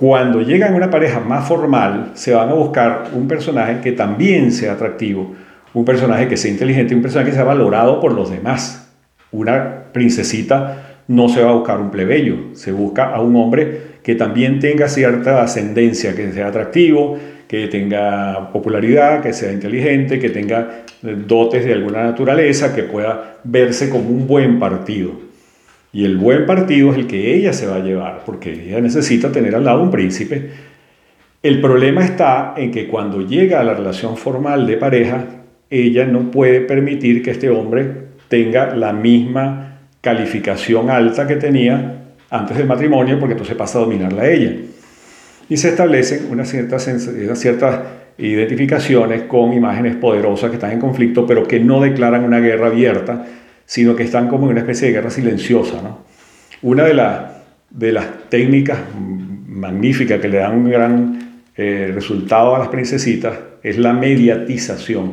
Cuando 0.06 0.42
llegan 0.42 0.74
a 0.74 0.76
una 0.76 0.90
pareja 0.90 1.18
más 1.18 1.48
formal, 1.48 2.10
se 2.12 2.34
van 2.34 2.50
a 2.50 2.52
buscar 2.52 3.04
un 3.14 3.26
personaje 3.26 3.80
que 3.80 3.92
también 3.92 4.52
sea 4.52 4.74
atractivo, 4.74 5.34
un 5.72 5.86
personaje 5.86 6.28
que 6.28 6.36
sea 6.36 6.50
inteligente, 6.50 6.94
un 6.94 7.00
personaje 7.00 7.30
que 7.30 7.36
sea 7.36 7.44
valorado 7.44 8.00
por 8.00 8.12
los 8.12 8.30
demás. 8.30 8.94
Una 9.32 9.84
princesita 9.94 10.98
no 11.08 11.30
se 11.30 11.42
va 11.42 11.52
a 11.52 11.54
buscar 11.54 11.80
un 11.80 11.90
plebeyo, 11.90 12.36
se 12.52 12.70
busca 12.70 13.14
a 13.14 13.22
un 13.22 13.34
hombre 13.36 13.94
que 14.02 14.14
también 14.14 14.58
tenga 14.58 14.88
cierta 14.88 15.42
ascendencia, 15.42 16.14
que 16.14 16.32
sea 16.32 16.48
atractivo, 16.48 17.16
que 17.48 17.68
tenga 17.68 18.52
popularidad, 18.52 19.22
que 19.22 19.32
sea 19.32 19.52
inteligente, 19.52 20.18
que 20.18 20.28
tenga 20.28 20.84
dotes 21.00 21.64
de 21.64 21.72
alguna 21.72 22.04
naturaleza, 22.04 22.74
que 22.74 22.82
pueda 22.82 23.36
verse 23.42 23.88
como 23.88 24.10
un 24.10 24.26
buen 24.26 24.58
partido. 24.58 25.12
Y 25.94 26.04
el 26.04 26.16
buen 26.16 26.44
partido 26.44 26.90
es 26.90 26.98
el 26.98 27.06
que 27.06 27.36
ella 27.36 27.52
se 27.52 27.68
va 27.68 27.76
a 27.76 27.78
llevar, 27.78 28.22
porque 28.26 28.52
ella 28.52 28.80
necesita 28.80 29.30
tener 29.30 29.54
al 29.54 29.64
lado 29.64 29.80
un 29.80 29.92
príncipe. 29.92 30.50
El 31.40 31.60
problema 31.60 32.04
está 32.04 32.54
en 32.56 32.72
que 32.72 32.88
cuando 32.88 33.20
llega 33.20 33.60
a 33.60 33.64
la 33.64 33.74
relación 33.74 34.16
formal 34.16 34.66
de 34.66 34.76
pareja, 34.76 35.24
ella 35.70 36.04
no 36.04 36.32
puede 36.32 36.62
permitir 36.62 37.22
que 37.22 37.30
este 37.30 37.48
hombre 37.48 37.86
tenga 38.28 38.74
la 38.74 38.92
misma 38.92 39.82
calificación 40.00 40.90
alta 40.90 41.28
que 41.28 41.36
tenía 41.36 42.02
antes 42.28 42.56
del 42.56 42.66
matrimonio, 42.66 43.20
porque 43.20 43.34
entonces 43.34 43.56
pasa 43.56 43.78
a 43.78 43.82
dominarla 43.82 44.22
a 44.22 44.30
ella. 44.30 44.52
Y 45.48 45.56
se 45.56 45.68
establecen 45.68 46.26
unas 46.28 46.48
ciertas, 46.48 46.88
unas 46.88 47.38
ciertas 47.38 47.80
identificaciones 48.18 49.22
con 49.22 49.52
imágenes 49.52 49.94
poderosas 49.94 50.50
que 50.50 50.56
están 50.56 50.72
en 50.72 50.80
conflicto, 50.80 51.24
pero 51.24 51.46
que 51.46 51.60
no 51.60 51.80
declaran 51.80 52.24
una 52.24 52.40
guerra 52.40 52.66
abierta, 52.66 53.26
sino 53.66 53.96
que 53.96 54.04
están 54.04 54.28
como 54.28 54.46
en 54.46 54.52
una 54.52 54.60
especie 54.60 54.88
de 54.88 54.94
guerra 54.94 55.10
silenciosa. 55.10 55.80
¿no? 55.82 55.98
Una 56.62 56.84
de, 56.84 56.94
de 57.70 57.92
las 57.92 58.28
técnicas 58.28 58.78
magníficas 59.46 60.20
que 60.20 60.28
le 60.28 60.38
dan 60.38 60.56
un 60.56 60.70
gran 60.70 61.42
eh, 61.56 61.90
resultado 61.94 62.54
a 62.54 62.58
las 62.58 62.68
princesitas 62.68 63.38
es 63.62 63.78
la 63.78 63.92
mediatización. 63.92 65.12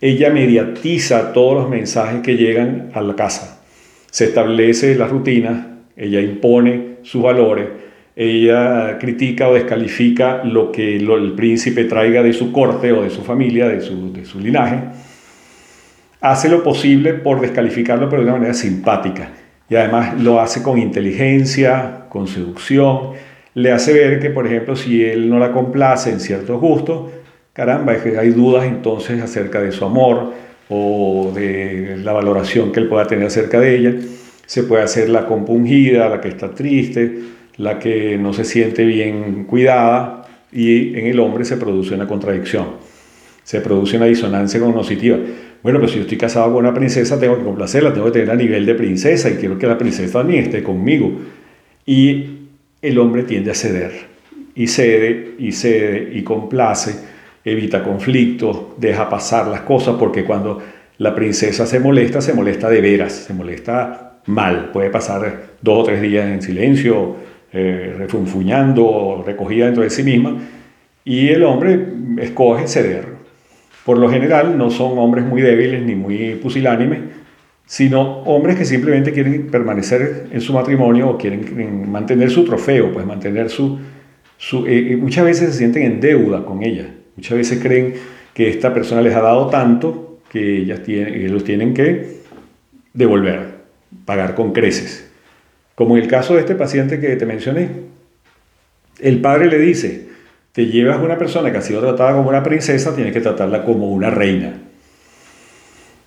Ella 0.00 0.30
mediatiza 0.30 1.32
todos 1.32 1.54
los 1.62 1.70
mensajes 1.70 2.20
que 2.22 2.36
llegan 2.36 2.90
a 2.94 3.02
la 3.02 3.14
casa. 3.14 3.62
Se 4.10 4.24
establece 4.24 4.94
la 4.94 5.06
rutina, 5.06 5.78
ella 5.96 6.20
impone 6.20 6.96
sus 7.02 7.22
valores, 7.22 7.66
ella 8.16 8.98
critica 8.98 9.48
o 9.48 9.54
descalifica 9.54 10.42
lo 10.42 10.72
que 10.72 10.96
el 10.96 11.32
príncipe 11.36 11.84
traiga 11.84 12.22
de 12.22 12.32
su 12.32 12.50
corte 12.50 12.92
o 12.92 13.02
de 13.02 13.10
su 13.10 13.22
familia, 13.22 13.68
de 13.68 13.80
su, 13.80 14.12
de 14.12 14.24
su 14.24 14.40
linaje 14.40 14.78
hace 16.20 16.48
lo 16.48 16.62
posible 16.62 17.14
por 17.14 17.40
descalificarlo, 17.40 18.08
pero 18.08 18.22
de 18.22 18.28
una 18.28 18.38
manera 18.38 18.54
simpática. 18.54 19.30
Y 19.68 19.76
además 19.76 20.20
lo 20.20 20.40
hace 20.40 20.62
con 20.62 20.78
inteligencia, 20.78 22.06
con 22.08 22.26
seducción. 22.26 23.12
Le 23.54 23.72
hace 23.72 23.92
ver 23.92 24.20
que, 24.20 24.30
por 24.30 24.46
ejemplo, 24.46 24.76
si 24.76 25.04
él 25.04 25.28
no 25.28 25.38
la 25.38 25.52
complace 25.52 26.10
en 26.10 26.20
ciertos 26.20 26.60
gustos, 26.60 27.10
caramba, 27.52 27.94
es 27.94 28.02
que 28.02 28.18
hay 28.18 28.30
dudas 28.30 28.64
entonces 28.64 29.20
acerca 29.22 29.60
de 29.60 29.72
su 29.72 29.84
amor 29.84 30.32
o 30.68 31.32
de 31.34 31.96
la 32.02 32.12
valoración 32.12 32.72
que 32.72 32.80
él 32.80 32.88
pueda 32.88 33.06
tener 33.06 33.26
acerca 33.26 33.60
de 33.60 33.76
ella. 33.76 33.94
Se 34.46 34.64
puede 34.64 34.82
hacer 34.82 35.08
la 35.08 35.26
compungida, 35.26 36.08
la 36.08 36.20
que 36.20 36.28
está 36.28 36.50
triste, 36.52 37.18
la 37.56 37.78
que 37.78 38.16
no 38.18 38.32
se 38.32 38.44
siente 38.44 38.84
bien 38.84 39.44
cuidada 39.44 40.26
y 40.52 40.98
en 40.98 41.06
el 41.06 41.20
hombre 41.20 41.44
se 41.44 41.56
produce 41.56 41.94
una 41.94 42.06
contradicción, 42.06 42.66
se 43.50 43.60
produce 43.60 43.96
una 43.96 44.06
disonancia 44.06 44.60
cognitiva. 44.60 45.18
Bueno, 45.60 45.80
pues 45.80 45.90
si 45.90 45.96
yo 45.96 46.02
estoy 46.02 46.16
casado 46.16 46.52
con 46.52 46.64
una 46.64 46.72
princesa, 46.72 47.18
tengo 47.18 47.36
que 47.36 47.42
complacerla, 47.42 47.92
tengo 47.92 48.06
que 48.06 48.12
tener 48.12 48.30
a 48.30 48.36
nivel 48.36 48.64
de 48.64 48.76
princesa 48.76 49.28
y 49.28 49.32
quiero 49.32 49.58
que 49.58 49.66
la 49.66 49.76
princesa 49.76 50.20
también 50.20 50.44
esté 50.44 50.62
conmigo. 50.62 51.10
Y 51.84 52.26
el 52.80 52.96
hombre 53.00 53.24
tiende 53.24 53.50
a 53.50 53.54
ceder, 53.54 53.90
y 54.54 54.68
cede, 54.68 55.34
y 55.36 55.50
cede, 55.50 56.12
y 56.14 56.22
complace, 56.22 56.94
evita 57.44 57.82
conflictos, 57.82 58.66
deja 58.76 59.10
pasar 59.10 59.48
las 59.48 59.62
cosas, 59.62 59.96
porque 59.98 60.22
cuando 60.24 60.62
la 60.98 61.12
princesa 61.12 61.66
se 61.66 61.80
molesta, 61.80 62.20
se 62.20 62.32
molesta 62.34 62.70
de 62.70 62.80
veras, 62.80 63.10
se 63.12 63.34
molesta 63.34 64.20
mal, 64.26 64.70
puede 64.72 64.90
pasar 64.90 65.56
dos 65.60 65.80
o 65.80 65.82
tres 65.86 66.00
días 66.00 66.24
en 66.28 66.40
silencio, 66.40 67.16
eh, 67.52 67.96
refunfuñando, 67.98 69.24
recogida 69.26 69.64
dentro 69.64 69.82
de 69.82 69.90
sí 69.90 70.04
misma, 70.04 70.36
y 71.04 71.30
el 71.30 71.42
hombre 71.42 71.84
escoge 72.20 72.68
ceder. 72.68 73.19
Por 73.84 73.98
lo 73.98 74.10
general 74.10 74.58
no 74.58 74.70
son 74.70 74.98
hombres 74.98 75.24
muy 75.24 75.42
débiles 75.42 75.82
ni 75.82 75.94
muy 75.94 76.34
pusilánimes, 76.34 77.00
sino 77.66 78.22
hombres 78.22 78.56
que 78.56 78.64
simplemente 78.64 79.12
quieren 79.12 79.46
permanecer 79.46 80.26
en 80.32 80.40
su 80.40 80.52
matrimonio 80.52 81.10
o 81.10 81.16
quieren 81.18 81.90
mantener 81.90 82.30
su 82.30 82.44
trofeo, 82.44 82.92
pues 82.92 83.06
mantener 83.06 83.48
su... 83.48 83.78
su 84.36 84.66
eh, 84.66 84.96
muchas 85.00 85.24
veces 85.24 85.52
se 85.52 85.58
sienten 85.58 85.84
en 85.84 86.00
deuda 86.00 86.44
con 86.44 86.62
ella, 86.62 86.92
muchas 87.16 87.38
veces 87.38 87.60
creen 87.62 87.94
que 88.34 88.48
esta 88.48 88.74
persona 88.74 89.02
les 89.02 89.14
ha 89.14 89.20
dado 89.20 89.46
tanto 89.46 90.18
que 90.30 90.58
ellas 90.58 90.82
tienen, 90.82 91.14
ellos 91.14 91.44
tienen 91.44 91.72
que 91.74 92.20
devolver, 92.92 93.60
pagar 94.04 94.34
con 94.34 94.52
creces. 94.52 95.08
Como 95.74 95.96
en 95.96 96.02
el 96.02 96.08
caso 96.08 96.34
de 96.34 96.40
este 96.40 96.54
paciente 96.54 97.00
que 97.00 97.16
te 97.16 97.24
mencioné, 97.24 97.68
el 98.98 99.20
padre 99.20 99.46
le 99.46 99.58
dice, 99.58 100.09
te 100.52 100.66
llevas 100.66 101.00
una 101.00 101.18
persona 101.18 101.50
que 101.50 101.58
ha 101.58 101.62
sido 101.62 101.80
tratada 101.80 102.16
como 102.16 102.28
una 102.28 102.42
princesa, 102.42 102.94
tienes 102.94 103.12
que 103.12 103.20
tratarla 103.20 103.64
como 103.64 103.90
una 103.90 104.10
reina. 104.10 104.54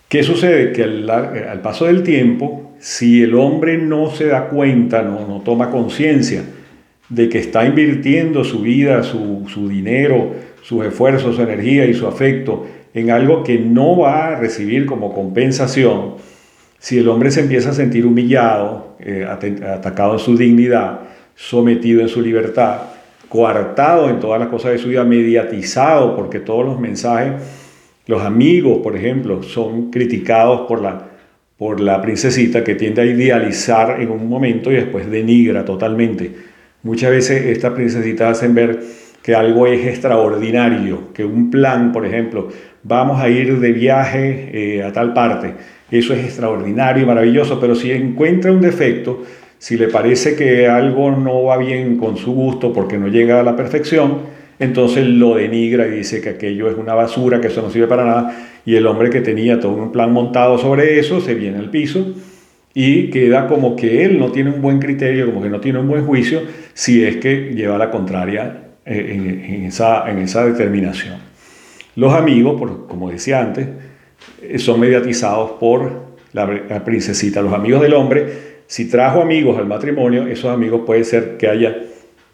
¿Qué 0.07 0.23
sucede? 0.23 0.71
Que 0.73 0.83
al, 0.83 1.61
paso 1.61 1.85
del 1.85 2.03
tiempo, 2.03 2.73
si 2.79 3.23
el 3.23 3.35
hombre 3.35 3.77
no 3.77 4.11
se 4.11 4.27
da 4.27 4.49
cuenta, 4.49 5.01
no, 5.01 5.27
no 5.27 5.41
toma 5.41 5.71
conciencia 5.71 6.43
de 7.09 7.29
que 7.29 7.39
está 7.39 7.65
invirtiendo 7.65 8.43
su 8.43 8.61
vida, 8.61 9.03
su, 9.03 9.45
su 9.47 9.67
dinero, 9.69 10.33
sus 10.61 10.85
esfuerzos, 10.85 11.35
su 11.35 11.41
energía 11.41 11.85
y 11.85 11.93
su 11.93 12.07
afecto 12.07 12.65
en 12.93 13.09
algo 13.09 13.43
que 13.43 13.57
no 13.57 13.97
va 13.97 14.27
a 14.27 14.35
recibir 14.35 14.85
como 14.85 15.13
compensación, 15.13 16.15
si 16.79 16.99
el 16.99 17.07
hombre 17.07 17.31
se 17.31 17.41
empieza 17.41 17.71
a 17.71 17.73
sentir 17.73 18.05
humillado, 18.05 18.95
eh, 18.99 19.25
atacado 19.25 20.13
en 20.13 20.19
su 20.19 20.37
dignidad, 20.37 21.01
sometido 21.35 22.01
en 22.01 22.09
su 22.09 22.21
libertad, 22.21 22.81
coartado 23.33 24.11
en 24.11 24.19
todas 24.19 24.39
las 24.39 24.49
cosas 24.49 24.73
de 24.73 24.77
su 24.77 24.89
vida, 24.89 25.03
mediatizado, 25.03 26.15
porque 26.15 26.39
todos 26.39 26.63
los 26.63 26.79
mensajes, 26.79 27.41
los 28.05 28.21
amigos, 28.21 28.81
por 28.83 28.95
ejemplo, 28.95 29.41
son 29.41 29.89
criticados 29.89 30.67
por 30.67 30.83
la, 30.83 31.07
por 31.57 31.79
la 31.79 31.99
princesita 31.99 32.63
que 32.63 32.75
tiende 32.75 33.01
a 33.01 33.05
idealizar 33.05 33.99
en 33.99 34.11
un 34.11 34.29
momento 34.29 34.71
y 34.71 34.75
después 34.75 35.09
denigra 35.09 35.65
totalmente. 35.65 36.31
Muchas 36.83 37.09
veces 37.09 37.47
estas 37.47 37.73
princesitas 37.73 38.37
hacen 38.37 38.53
ver 38.53 38.79
que 39.23 39.33
algo 39.33 39.65
es 39.65 39.83
extraordinario, 39.87 41.11
que 41.11 41.25
un 41.25 41.49
plan, 41.49 41.91
por 41.91 42.05
ejemplo, 42.05 42.49
vamos 42.83 43.19
a 43.19 43.29
ir 43.29 43.59
de 43.59 43.71
viaje 43.71 44.49
eh, 44.53 44.83
a 44.83 44.93
tal 44.93 45.11
parte, 45.11 45.55
eso 45.89 46.13
es 46.13 46.23
extraordinario 46.23 47.01
y 47.01 47.07
maravilloso, 47.07 47.59
pero 47.59 47.73
si 47.73 47.91
encuentra 47.91 48.51
un 48.51 48.61
defecto, 48.61 49.23
si 49.63 49.77
le 49.77 49.87
parece 49.87 50.35
que 50.35 50.67
algo 50.67 51.09
no 51.11 51.45
va 51.45 51.55
bien 51.55 51.95
con 51.95 52.17
su 52.17 52.33
gusto 52.33 52.73
porque 52.73 52.97
no 52.97 53.07
llega 53.07 53.39
a 53.39 53.43
la 53.43 53.55
perfección, 53.55 54.17
entonces 54.59 55.07
lo 55.07 55.35
denigra 55.35 55.87
y 55.87 55.91
dice 55.91 56.19
que 56.19 56.31
aquello 56.31 56.69
es 56.69 56.77
una 56.77 56.93
basura, 56.95 57.39
que 57.39 57.47
eso 57.47 57.61
no 57.61 57.69
sirve 57.69 57.87
para 57.87 58.03
nada, 58.03 58.47
y 58.65 58.75
el 58.75 58.85
hombre 58.85 59.09
que 59.09 59.21
tenía 59.21 59.61
todo 59.61 59.71
un 59.75 59.93
plan 59.93 60.11
montado 60.11 60.57
sobre 60.57 60.99
eso 60.99 61.21
se 61.21 61.33
viene 61.33 61.59
al 61.59 61.69
piso 61.69 62.13
y 62.73 63.09
queda 63.09 63.47
como 63.47 63.77
que 63.77 64.03
él 64.03 64.19
no 64.19 64.33
tiene 64.33 64.49
un 64.49 64.61
buen 64.61 64.79
criterio, 64.79 65.27
como 65.27 65.41
que 65.41 65.49
no 65.49 65.61
tiene 65.61 65.79
un 65.79 65.87
buen 65.87 66.05
juicio, 66.05 66.41
si 66.73 67.01
es 67.05 67.15
que 67.15 67.53
lleva 67.55 67.77
la 67.77 67.89
contraria 67.89 68.65
eh, 68.85 69.45
en, 69.47 69.63
esa, 69.63 70.11
en 70.11 70.17
esa 70.17 70.45
determinación. 70.45 71.19
Los 71.95 72.13
amigos, 72.13 72.61
como 72.89 73.09
decía 73.09 73.39
antes, 73.39 73.65
eh, 74.41 74.59
son 74.59 74.81
mediatizados 74.81 75.51
por 75.51 76.03
la, 76.33 76.83
princesita. 76.83 77.41
Los 77.41 77.53
amigos 77.53 77.81
del 77.81 77.93
hombre, 77.93 78.52
si 78.67 78.89
trajo 78.89 79.21
amigos 79.21 79.57
al 79.57 79.67
matrimonio, 79.67 80.27
esos 80.27 80.51
amigos 80.51 80.81
puede 80.85 81.03
ser 81.03 81.37
que 81.37 81.47
haya 81.47 81.75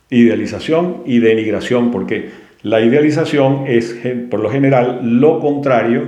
idealización 0.10 1.04
y 1.06 1.20
denigración, 1.20 1.92
porque 1.92 2.30
la 2.62 2.82
idealización 2.82 3.66
es 3.68 3.96
por 4.30 4.40
lo 4.40 4.50
general 4.50 5.00
lo 5.04 5.40
contrario 5.40 6.04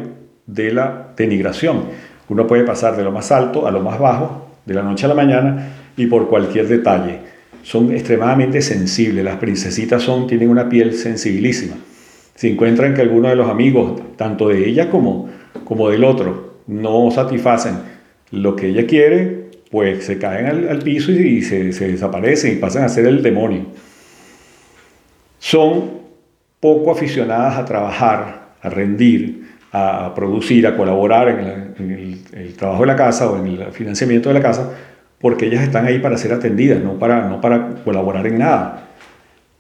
de 0.45 0.73
la 0.73 1.13
denigración. 1.15 1.85
Uno 2.29 2.47
puede 2.47 2.63
pasar 2.63 2.95
de 2.97 3.03
lo 3.03 3.11
más 3.11 3.31
alto 3.31 3.67
a 3.67 3.71
lo 3.71 3.81
más 3.81 3.99
bajo, 3.99 4.47
de 4.65 4.73
la 4.73 4.83
noche 4.83 5.05
a 5.05 5.09
la 5.09 5.15
mañana, 5.15 5.75
y 5.97 6.07
por 6.07 6.27
cualquier 6.29 6.67
detalle. 6.67 7.19
Son 7.63 7.91
extremadamente 7.91 8.61
sensibles. 8.61 9.23
Las 9.23 9.37
princesitas 9.37 10.01
son, 10.01 10.27
tienen 10.27 10.49
una 10.49 10.67
piel 10.67 10.93
sensibilísima. 10.93 11.75
Si 12.35 12.49
encuentran 12.49 12.93
que 12.93 13.01
alguno 13.01 13.29
de 13.29 13.35
los 13.35 13.49
amigos, 13.49 14.01
tanto 14.17 14.47
de 14.47 14.67
ella 14.67 14.89
como 14.89 15.29
como 15.71 15.89
del 15.89 16.03
otro 16.03 16.55
no 16.67 17.11
satisfacen 17.11 17.75
lo 18.31 18.55
que 18.55 18.67
ella 18.67 18.85
quiere, 18.87 19.50
pues 19.71 20.05
se 20.05 20.17
caen 20.17 20.67
al, 20.69 20.79
piso 20.79 21.11
y, 21.11 21.41
se, 21.41 21.71
se, 21.71 21.87
desaparecen 21.87 22.53
y 22.53 22.55
pasan 22.57 22.83
a 22.83 22.89
ser 22.89 23.05
el 23.05 23.23
demonio. 23.23 23.67
Son 25.39 26.01
poco 26.59 26.91
aficionadas 26.91 27.57
a 27.57 27.65
trabajar, 27.65 28.49
a 28.61 28.69
rendir, 28.69 29.49
a 29.71 30.13
producir, 30.13 30.67
a 30.67 30.75
colaborar 30.75 31.29
en, 31.29 31.89
el, 31.89 32.21
el, 32.33 32.53
trabajo 32.55 32.81
de 32.81 32.87
la 32.87 32.95
casa 32.97 33.29
o 33.29 33.37
en 33.37 33.47
el 33.47 33.71
financiamiento 33.71 34.27
de 34.27 34.35
la 34.35 34.41
casa, 34.41 34.71
porque 35.19 35.45
ellas 35.45 35.63
están 35.63 35.85
ahí 35.85 35.99
para 35.99 36.17
ser 36.17 36.33
atendidas, 36.33 36.83
no 36.83 36.99
para, 36.99 37.29
no 37.29 37.39
para 37.39 37.69
colaborar 37.85 38.27
en 38.27 38.39
nada. 38.39 38.90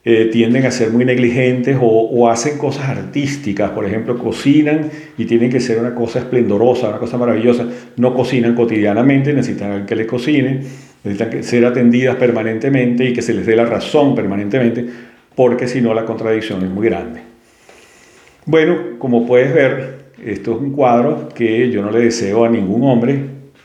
Eh, 0.03 0.29
tienden 0.31 0.65
a 0.65 0.71
ser 0.71 0.89
muy 0.89 1.05
negligentes 1.05 1.77
o, 1.79 2.27
hacen 2.27 2.57
cosas 2.57 2.89
artísticas, 2.89 3.69
por 3.69 3.85
ejemplo, 3.85 4.17
cocinan 4.17 4.89
y 5.15 5.25
tienen 5.25 5.51
que 5.51 5.59
ser 5.59 5.77
una 5.77 5.93
cosa 5.93 6.19
esplendorosa, 6.19 6.89
una 6.89 6.97
cosa 6.97 7.19
maravillosa. 7.19 7.67
No 7.97 8.15
cocinan 8.15 8.55
cotidianamente, 8.55 9.31
necesitan 9.31 9.85
que 9.85 9.95
les 9.95 10.07
cocine, 10.07 10.61
necesitan 11.03 11.43
ser 11.43 11.65
atendidas 11.67 12.15
permanentemente 12.15 13.05
y 13.05 13.13
que 13.13 13.21
se 13.21 13.35
les 13.35 13.45
dé 13.45 13.55
la 13.55 13.65
razón 13.65 14.15
permanentemente, 14.15 14.83
porque 15.35 15.67
si 15.67 15.81
no 15.81 15.93
la 15.93 16.03
contradicción 16.03 16.63
es 16.63 16.69
muy 16.71 16.87
grande. 16.87 17.21
Bueno, 18.47 18.97
como 18.97 19.27
puedes 19.27 19.53
ver, 19.53 19.99
esto 20.25 20.55
es 20.55 20.57
un 20.57 20.71
cuadro 20.71 21.29
que 21.29 21.69
yo 21.69 21.83
no 21.83 21.91
le 21.91 21.99
deseo 21.99 22.43
a 22.43 22.49
ningún 22.49 22.83
hombre 22.85 23.19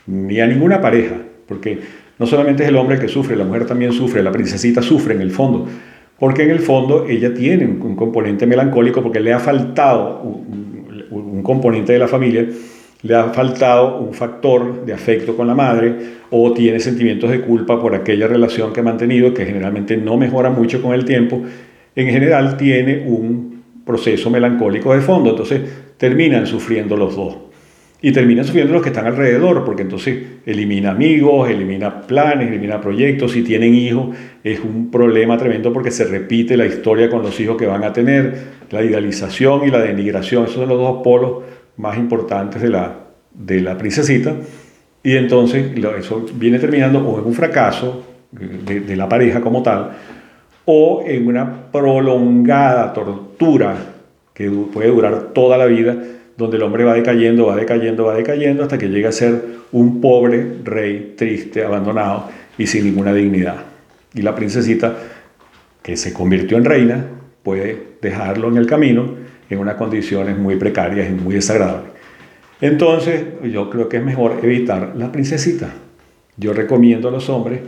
ni 0.05 0.39
a 0.39 0.45
ninguna 0.45 0.79
pareja, 0.81 1.15
porque 1.47 1.79
no 2.19 2.27
solamente 2.27 2.61
es 2.61 2.69
el 2.69 2.75
hombre 2.75 2.99
que 2.99 3.07
sufre, 3.07 3.35
la 3.35 3.43
mujer 3.43 3.65
también 3.65 3.91
sufre, 3.91 4.21
la 4.21 4.31
princesita 4.31 4.83
sufre 4.83 5.15
en 5.15 5.21
el 5.21 5.31
fondo 5.31 5.67
porque 6.19 6.43
en 6.43 6.51
el 6.51 6.59
fondo 6.59 7.05
ella 7.07 7.33
tiene 7.33 7.65
un, 7.65 7.95
componente 7.95 8.45
melancólico 8.45 9.01
porque 9.01 9.19
le 9.19 9.33
ha 9.33 9.39
faltado 9.39 10.21
un, 10.21 11.43
componente 11.43 11.93
de 11.93 11.99
la 11.99 12.07
familia, 12.07 12.45
le 13.03 13.15
ha 13.15 13.25
faltado 13.25 13.99
un 13.99 14.13
factor 14.13 14.85
de 14.85 14.93
afecto 14.93 15.37
con 15.37 15.47
la 15.47 15.55
madre 15.55 15.95
o 16.29 16.51
tiene 16.51 16.79
sentimientos 16.79 17.29
de 17.29 17.39
culpa 17.39 17.79
por 17.79 17.95
aquella 17.95 18.27
relación 18.27 18.73
que 18.73 18.81
ha 18.81 18.83
mantenido 18.83 19.33
que 19.33 19.45
generalmente 19.45 19.95
no 19.95 20.17
mejora 20.17 20.49
mucho 20.49 20.81
con 20.81 20.93
el 20.93 21.05
tiempo, 21.05 21.41
en 21.95 22.07
general 22.09 22.57
tiene 22.57 23.05
un 23.07 23.63
proceso 23.85 24.29
melancólico 24.29 24.93
de 24.93 24.99
fondo, 24.99 25.29
entonces 25.29 25.61
terminan 25.97 26.45
sufriendo 26.45 26.97
los 26.97 27.15
dos 27.15 27.37
y 28.01 28.11
terminan 28.11 28.45
sufriendo 28.45 28.73
los 28.73 28.83
que 28.83 28.89
están 28.89 29.07
alrededor, 29.07 29.65
porque 29.65 29.81
entonces 29.81 30.23
elimina 30.45 30.91
amigos, 30.91 31.49
elimina 31.49 32.01
planes, 32.01 32.47
elimina 32.47 32.79
proyectos, 32.79 33.31
si 33.31 33.41
tienen 33.41 33.73
hijos 33.73 34.15
es 34.43 34.59
un 34.59 34.91
problema 34.91 35.37
tremendo 35.37 35.73
porque 35.73 35.89
se 35.89 36.05
repite 36.05 36.55
la 36.55 36.67
historia 36.67 37.09
con 37.09 37.23
los 37.23 37.39
hijos 37.39 37.57
que 37.57 37.65
van 37.65 37.83
a 37.83 37.93
tener, 37.93 38.57
la 38.69 38.83
idealización 38.83 39.67
y 39.67 39.71
la 39.71 39.79
denigración, 39.79 40.43
esos 40.43 40.57
son 40.57 40.69
los 40.69 40.77
dos 40.77 41.01
polos 41.03 41.43
más 41.77 41.97
importantes 41.97 42.61
de 42.61 42.69
la, 42.69 42.93
de 43.33 43.61
la 43.61 43.77
princesita, 43.77 44.35
y 45.01 45.15
entonces 45.15 45.71
eso 45.99 46.25
viene 46.35 46.59
terminando 46.59 46.99
o 46.99 47.19
en 47.19 47.25
un 47.25 47.33
fracaso 47.33 48.05
de, 48.31 48.81
de 48.81 48.95
la 48.95 49.09
pareja 49.09 49.41
como 49.41 49.63
tal, 49.63 49.91
o 50.65 51.03
en 51.07 51.27
una 51.27 51.71
prolongada 51.71 52.93
tortura 52.93 53.75
que 54.33 54.49
puede 54.49 54.89
durar 54.89 55.29
toda 55.33 55.57
la 55.57 55.65
vida, 55.65 55.95
donde 56.37 56.57
el 56.57 56.63
hombre 56.63 56.83
va 56.83 56.93
decayendo, 56.93 57.47
va 57.47 57.55
decayendo, 57.55 58.05
va 58.05 58.15
decayendo, 58.15 58.63
hasta 58.63 58.77
que 58.77 58.87
llega 58.87 59.09
a 59.09 59.11
ser 59.11 59.41
un 59.71 59.99
pobre 59.99 60.45
rey 60.63 61.15
triste, 61.17 61.63
abandonado 61.63 62.29
y 62.57 62.67
sin 62.67 62.85
ninguna 62.85 63.13
dignidad. 63.13 63.57
Y 64.13 64.21
la 64.21 64.35
princesita, 64.35 64.95
que 65.81 65.97
se 65.97 66.13
convirtió 66.13 66.57
en 66.57 66.65
reina, 66.65 67.05
puede 67.43 67.77
dejarlo 68.01 68.49
en 68.49 68.57
el 68.57 68.67
camino 68.67 69.15
en 69.49 69.59
unas 69.59 69.75
condiciones 69.75 70.37
muy 70.37 70.57
precarias 70.57 71.09
y 71.09 71.13
muy 71.13 71.35
desagradables. 71.35 71.91
Entonces, 72.61 73.23
yo 73.43 73.69
creo 73.69 73.89
que 73.89 73.97
es 73.97 74.03
mejor 74.03 74.39
evitar 74.43 74.93
la 74.95 75.11
princesita. 75.11 75.69
Yo 76.37 76.53
recomiendo 76.53 77.07
a 77.07 77.11
los 77.11 77.29
hombres 77.29 77.61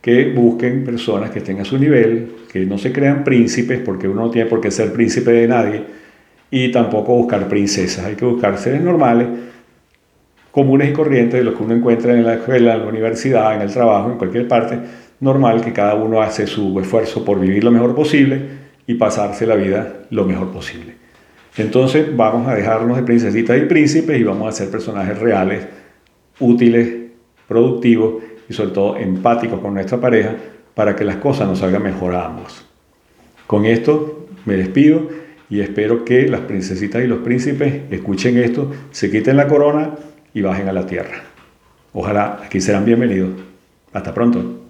que 0.00 0.30
busquen 0.32 0.84
personas 0.84 1.30
que 1.30 1.38
estén 1.38 1.60
a 1.60 1.64
su 1.64 1.78
nivel, 1.78 2.32
que 2.52 2.66
no 2.66 2.76
se 2.76 2.92
crean 2.92 3.24
príncipes, 3.24 3.80
porque 3.84 4.08
uno 4.08 4.22
no 4.22 4.30
tiene 4.30 4.48
por 4.48 4.60
qué 4.60 4.70
ser 4.70 4.92
príncipe 4.92 5.30
de 5.30 5.48
nadie, 5.48 5.84
y 6.52 6.70
tampoco 6.70 7.14
buscar 7.14 7.48
princesas. 7.48 8.04
Hay 8.04 8.14
que 8.14 8.26
buscar 8.26 8.58
seres 8.58 8.82
normales, 8.82 9.26
comunes 10.50 10.90
y 10.90 10.92
corrientes, 10.92 11.40
de 11.40 11.44
los 11.44 11.54
que 11.54 11.62
uno 11.62 11.74
encuentra 11.74 12.12
en 12.12 12.24
la 12.24 12.34
escuela, 12.34 12.74
en 12.74 12.82
la 12.82 12.86
universidad, 12.86 13.54
en 13.54 13.62
el 13.62 13.72
trabajo, 13.72 14.12
en 14.12 14.18
cualquier 14.18 14.46
parte, 14.46 14.78
normal 15.20 15.62
que 15.62 15.72
cada 15.72 15.94
uno 15.94 16.20
hace 16.20 16.46
su 16.46 16.78
esfuerzo 16.78 17.24
por 17.24 17.40
vivir 17.40 17.64
lo 17.64 17.70
mejor 17.70 17.94
posible 17.94 18.38
y 18.86 18.94
pasarse 18.94 19.46
la 19.46 19.54
vida 19.54 20.04
lo 20.10 20.26
mejor 20.26 20.52
posible. 20.52 20.94
Entonces 21.56 22.14
vamos 22.14 22.46
a 22.46 22.54
dejarnos 22.54 22.98
de 22.98 23.02
princesitas 23.02 23.56
y 23.56 23.62
príncipes 23.62 24.20
y 24.20 24.22
vamos 24.22 24.46
a 24.46 24.52
ser 24.52 24.70
personajes 24.70 25.18
reales, 25.18 25.66
útiles, 26.38 26.92
productivos 27.48 28.22
y 28.46 28.52
sobre 28.52 28.72
todo 28.72 28.98
empáticos 28.98 29.58
con 29.58 29.72
nuestra 29.72 29.98
pareja 29.98 30.34
para 30.74 30.94
que 30.94 31.04
las 31.04 31.16
cosas 31.16 31.48
nos 31.48 31.60
salgan 31.60 31.82
mejor 31.82 32.14
a 32.14 32.26
ambos. 32.26 32.66
Con 33.46 33.64
esto 33.64 34.26
me 34.44 34.54
despido 34.54 35.08
y 35.52 35.60
espero 35.60 36.02
que 36.02 36.26
las 36.28 36.40
princesitas 36.40 37.04
y 37.04 37.06
los 37.06 37.18
príncipes 37.18 37.82
escuchen 37.90 38.38
esto, 38.38 38.72
se 38.90 39.10
quiten 39.10 39.36
la 39.36 39.48
corona 39.48 39.90
y 40.32 40.40
bajen 40.40 40.66
a 40.66 40.72
la 40.72 40.86
tierra. 40.86 41.24
Ojalá 41.92 42.40
aquí 42.42 42.58
serán 42.58 42.86
bienvenidos. 42.86 43.32
Hasta 43.92 44.14
pronto. 44.14 44.61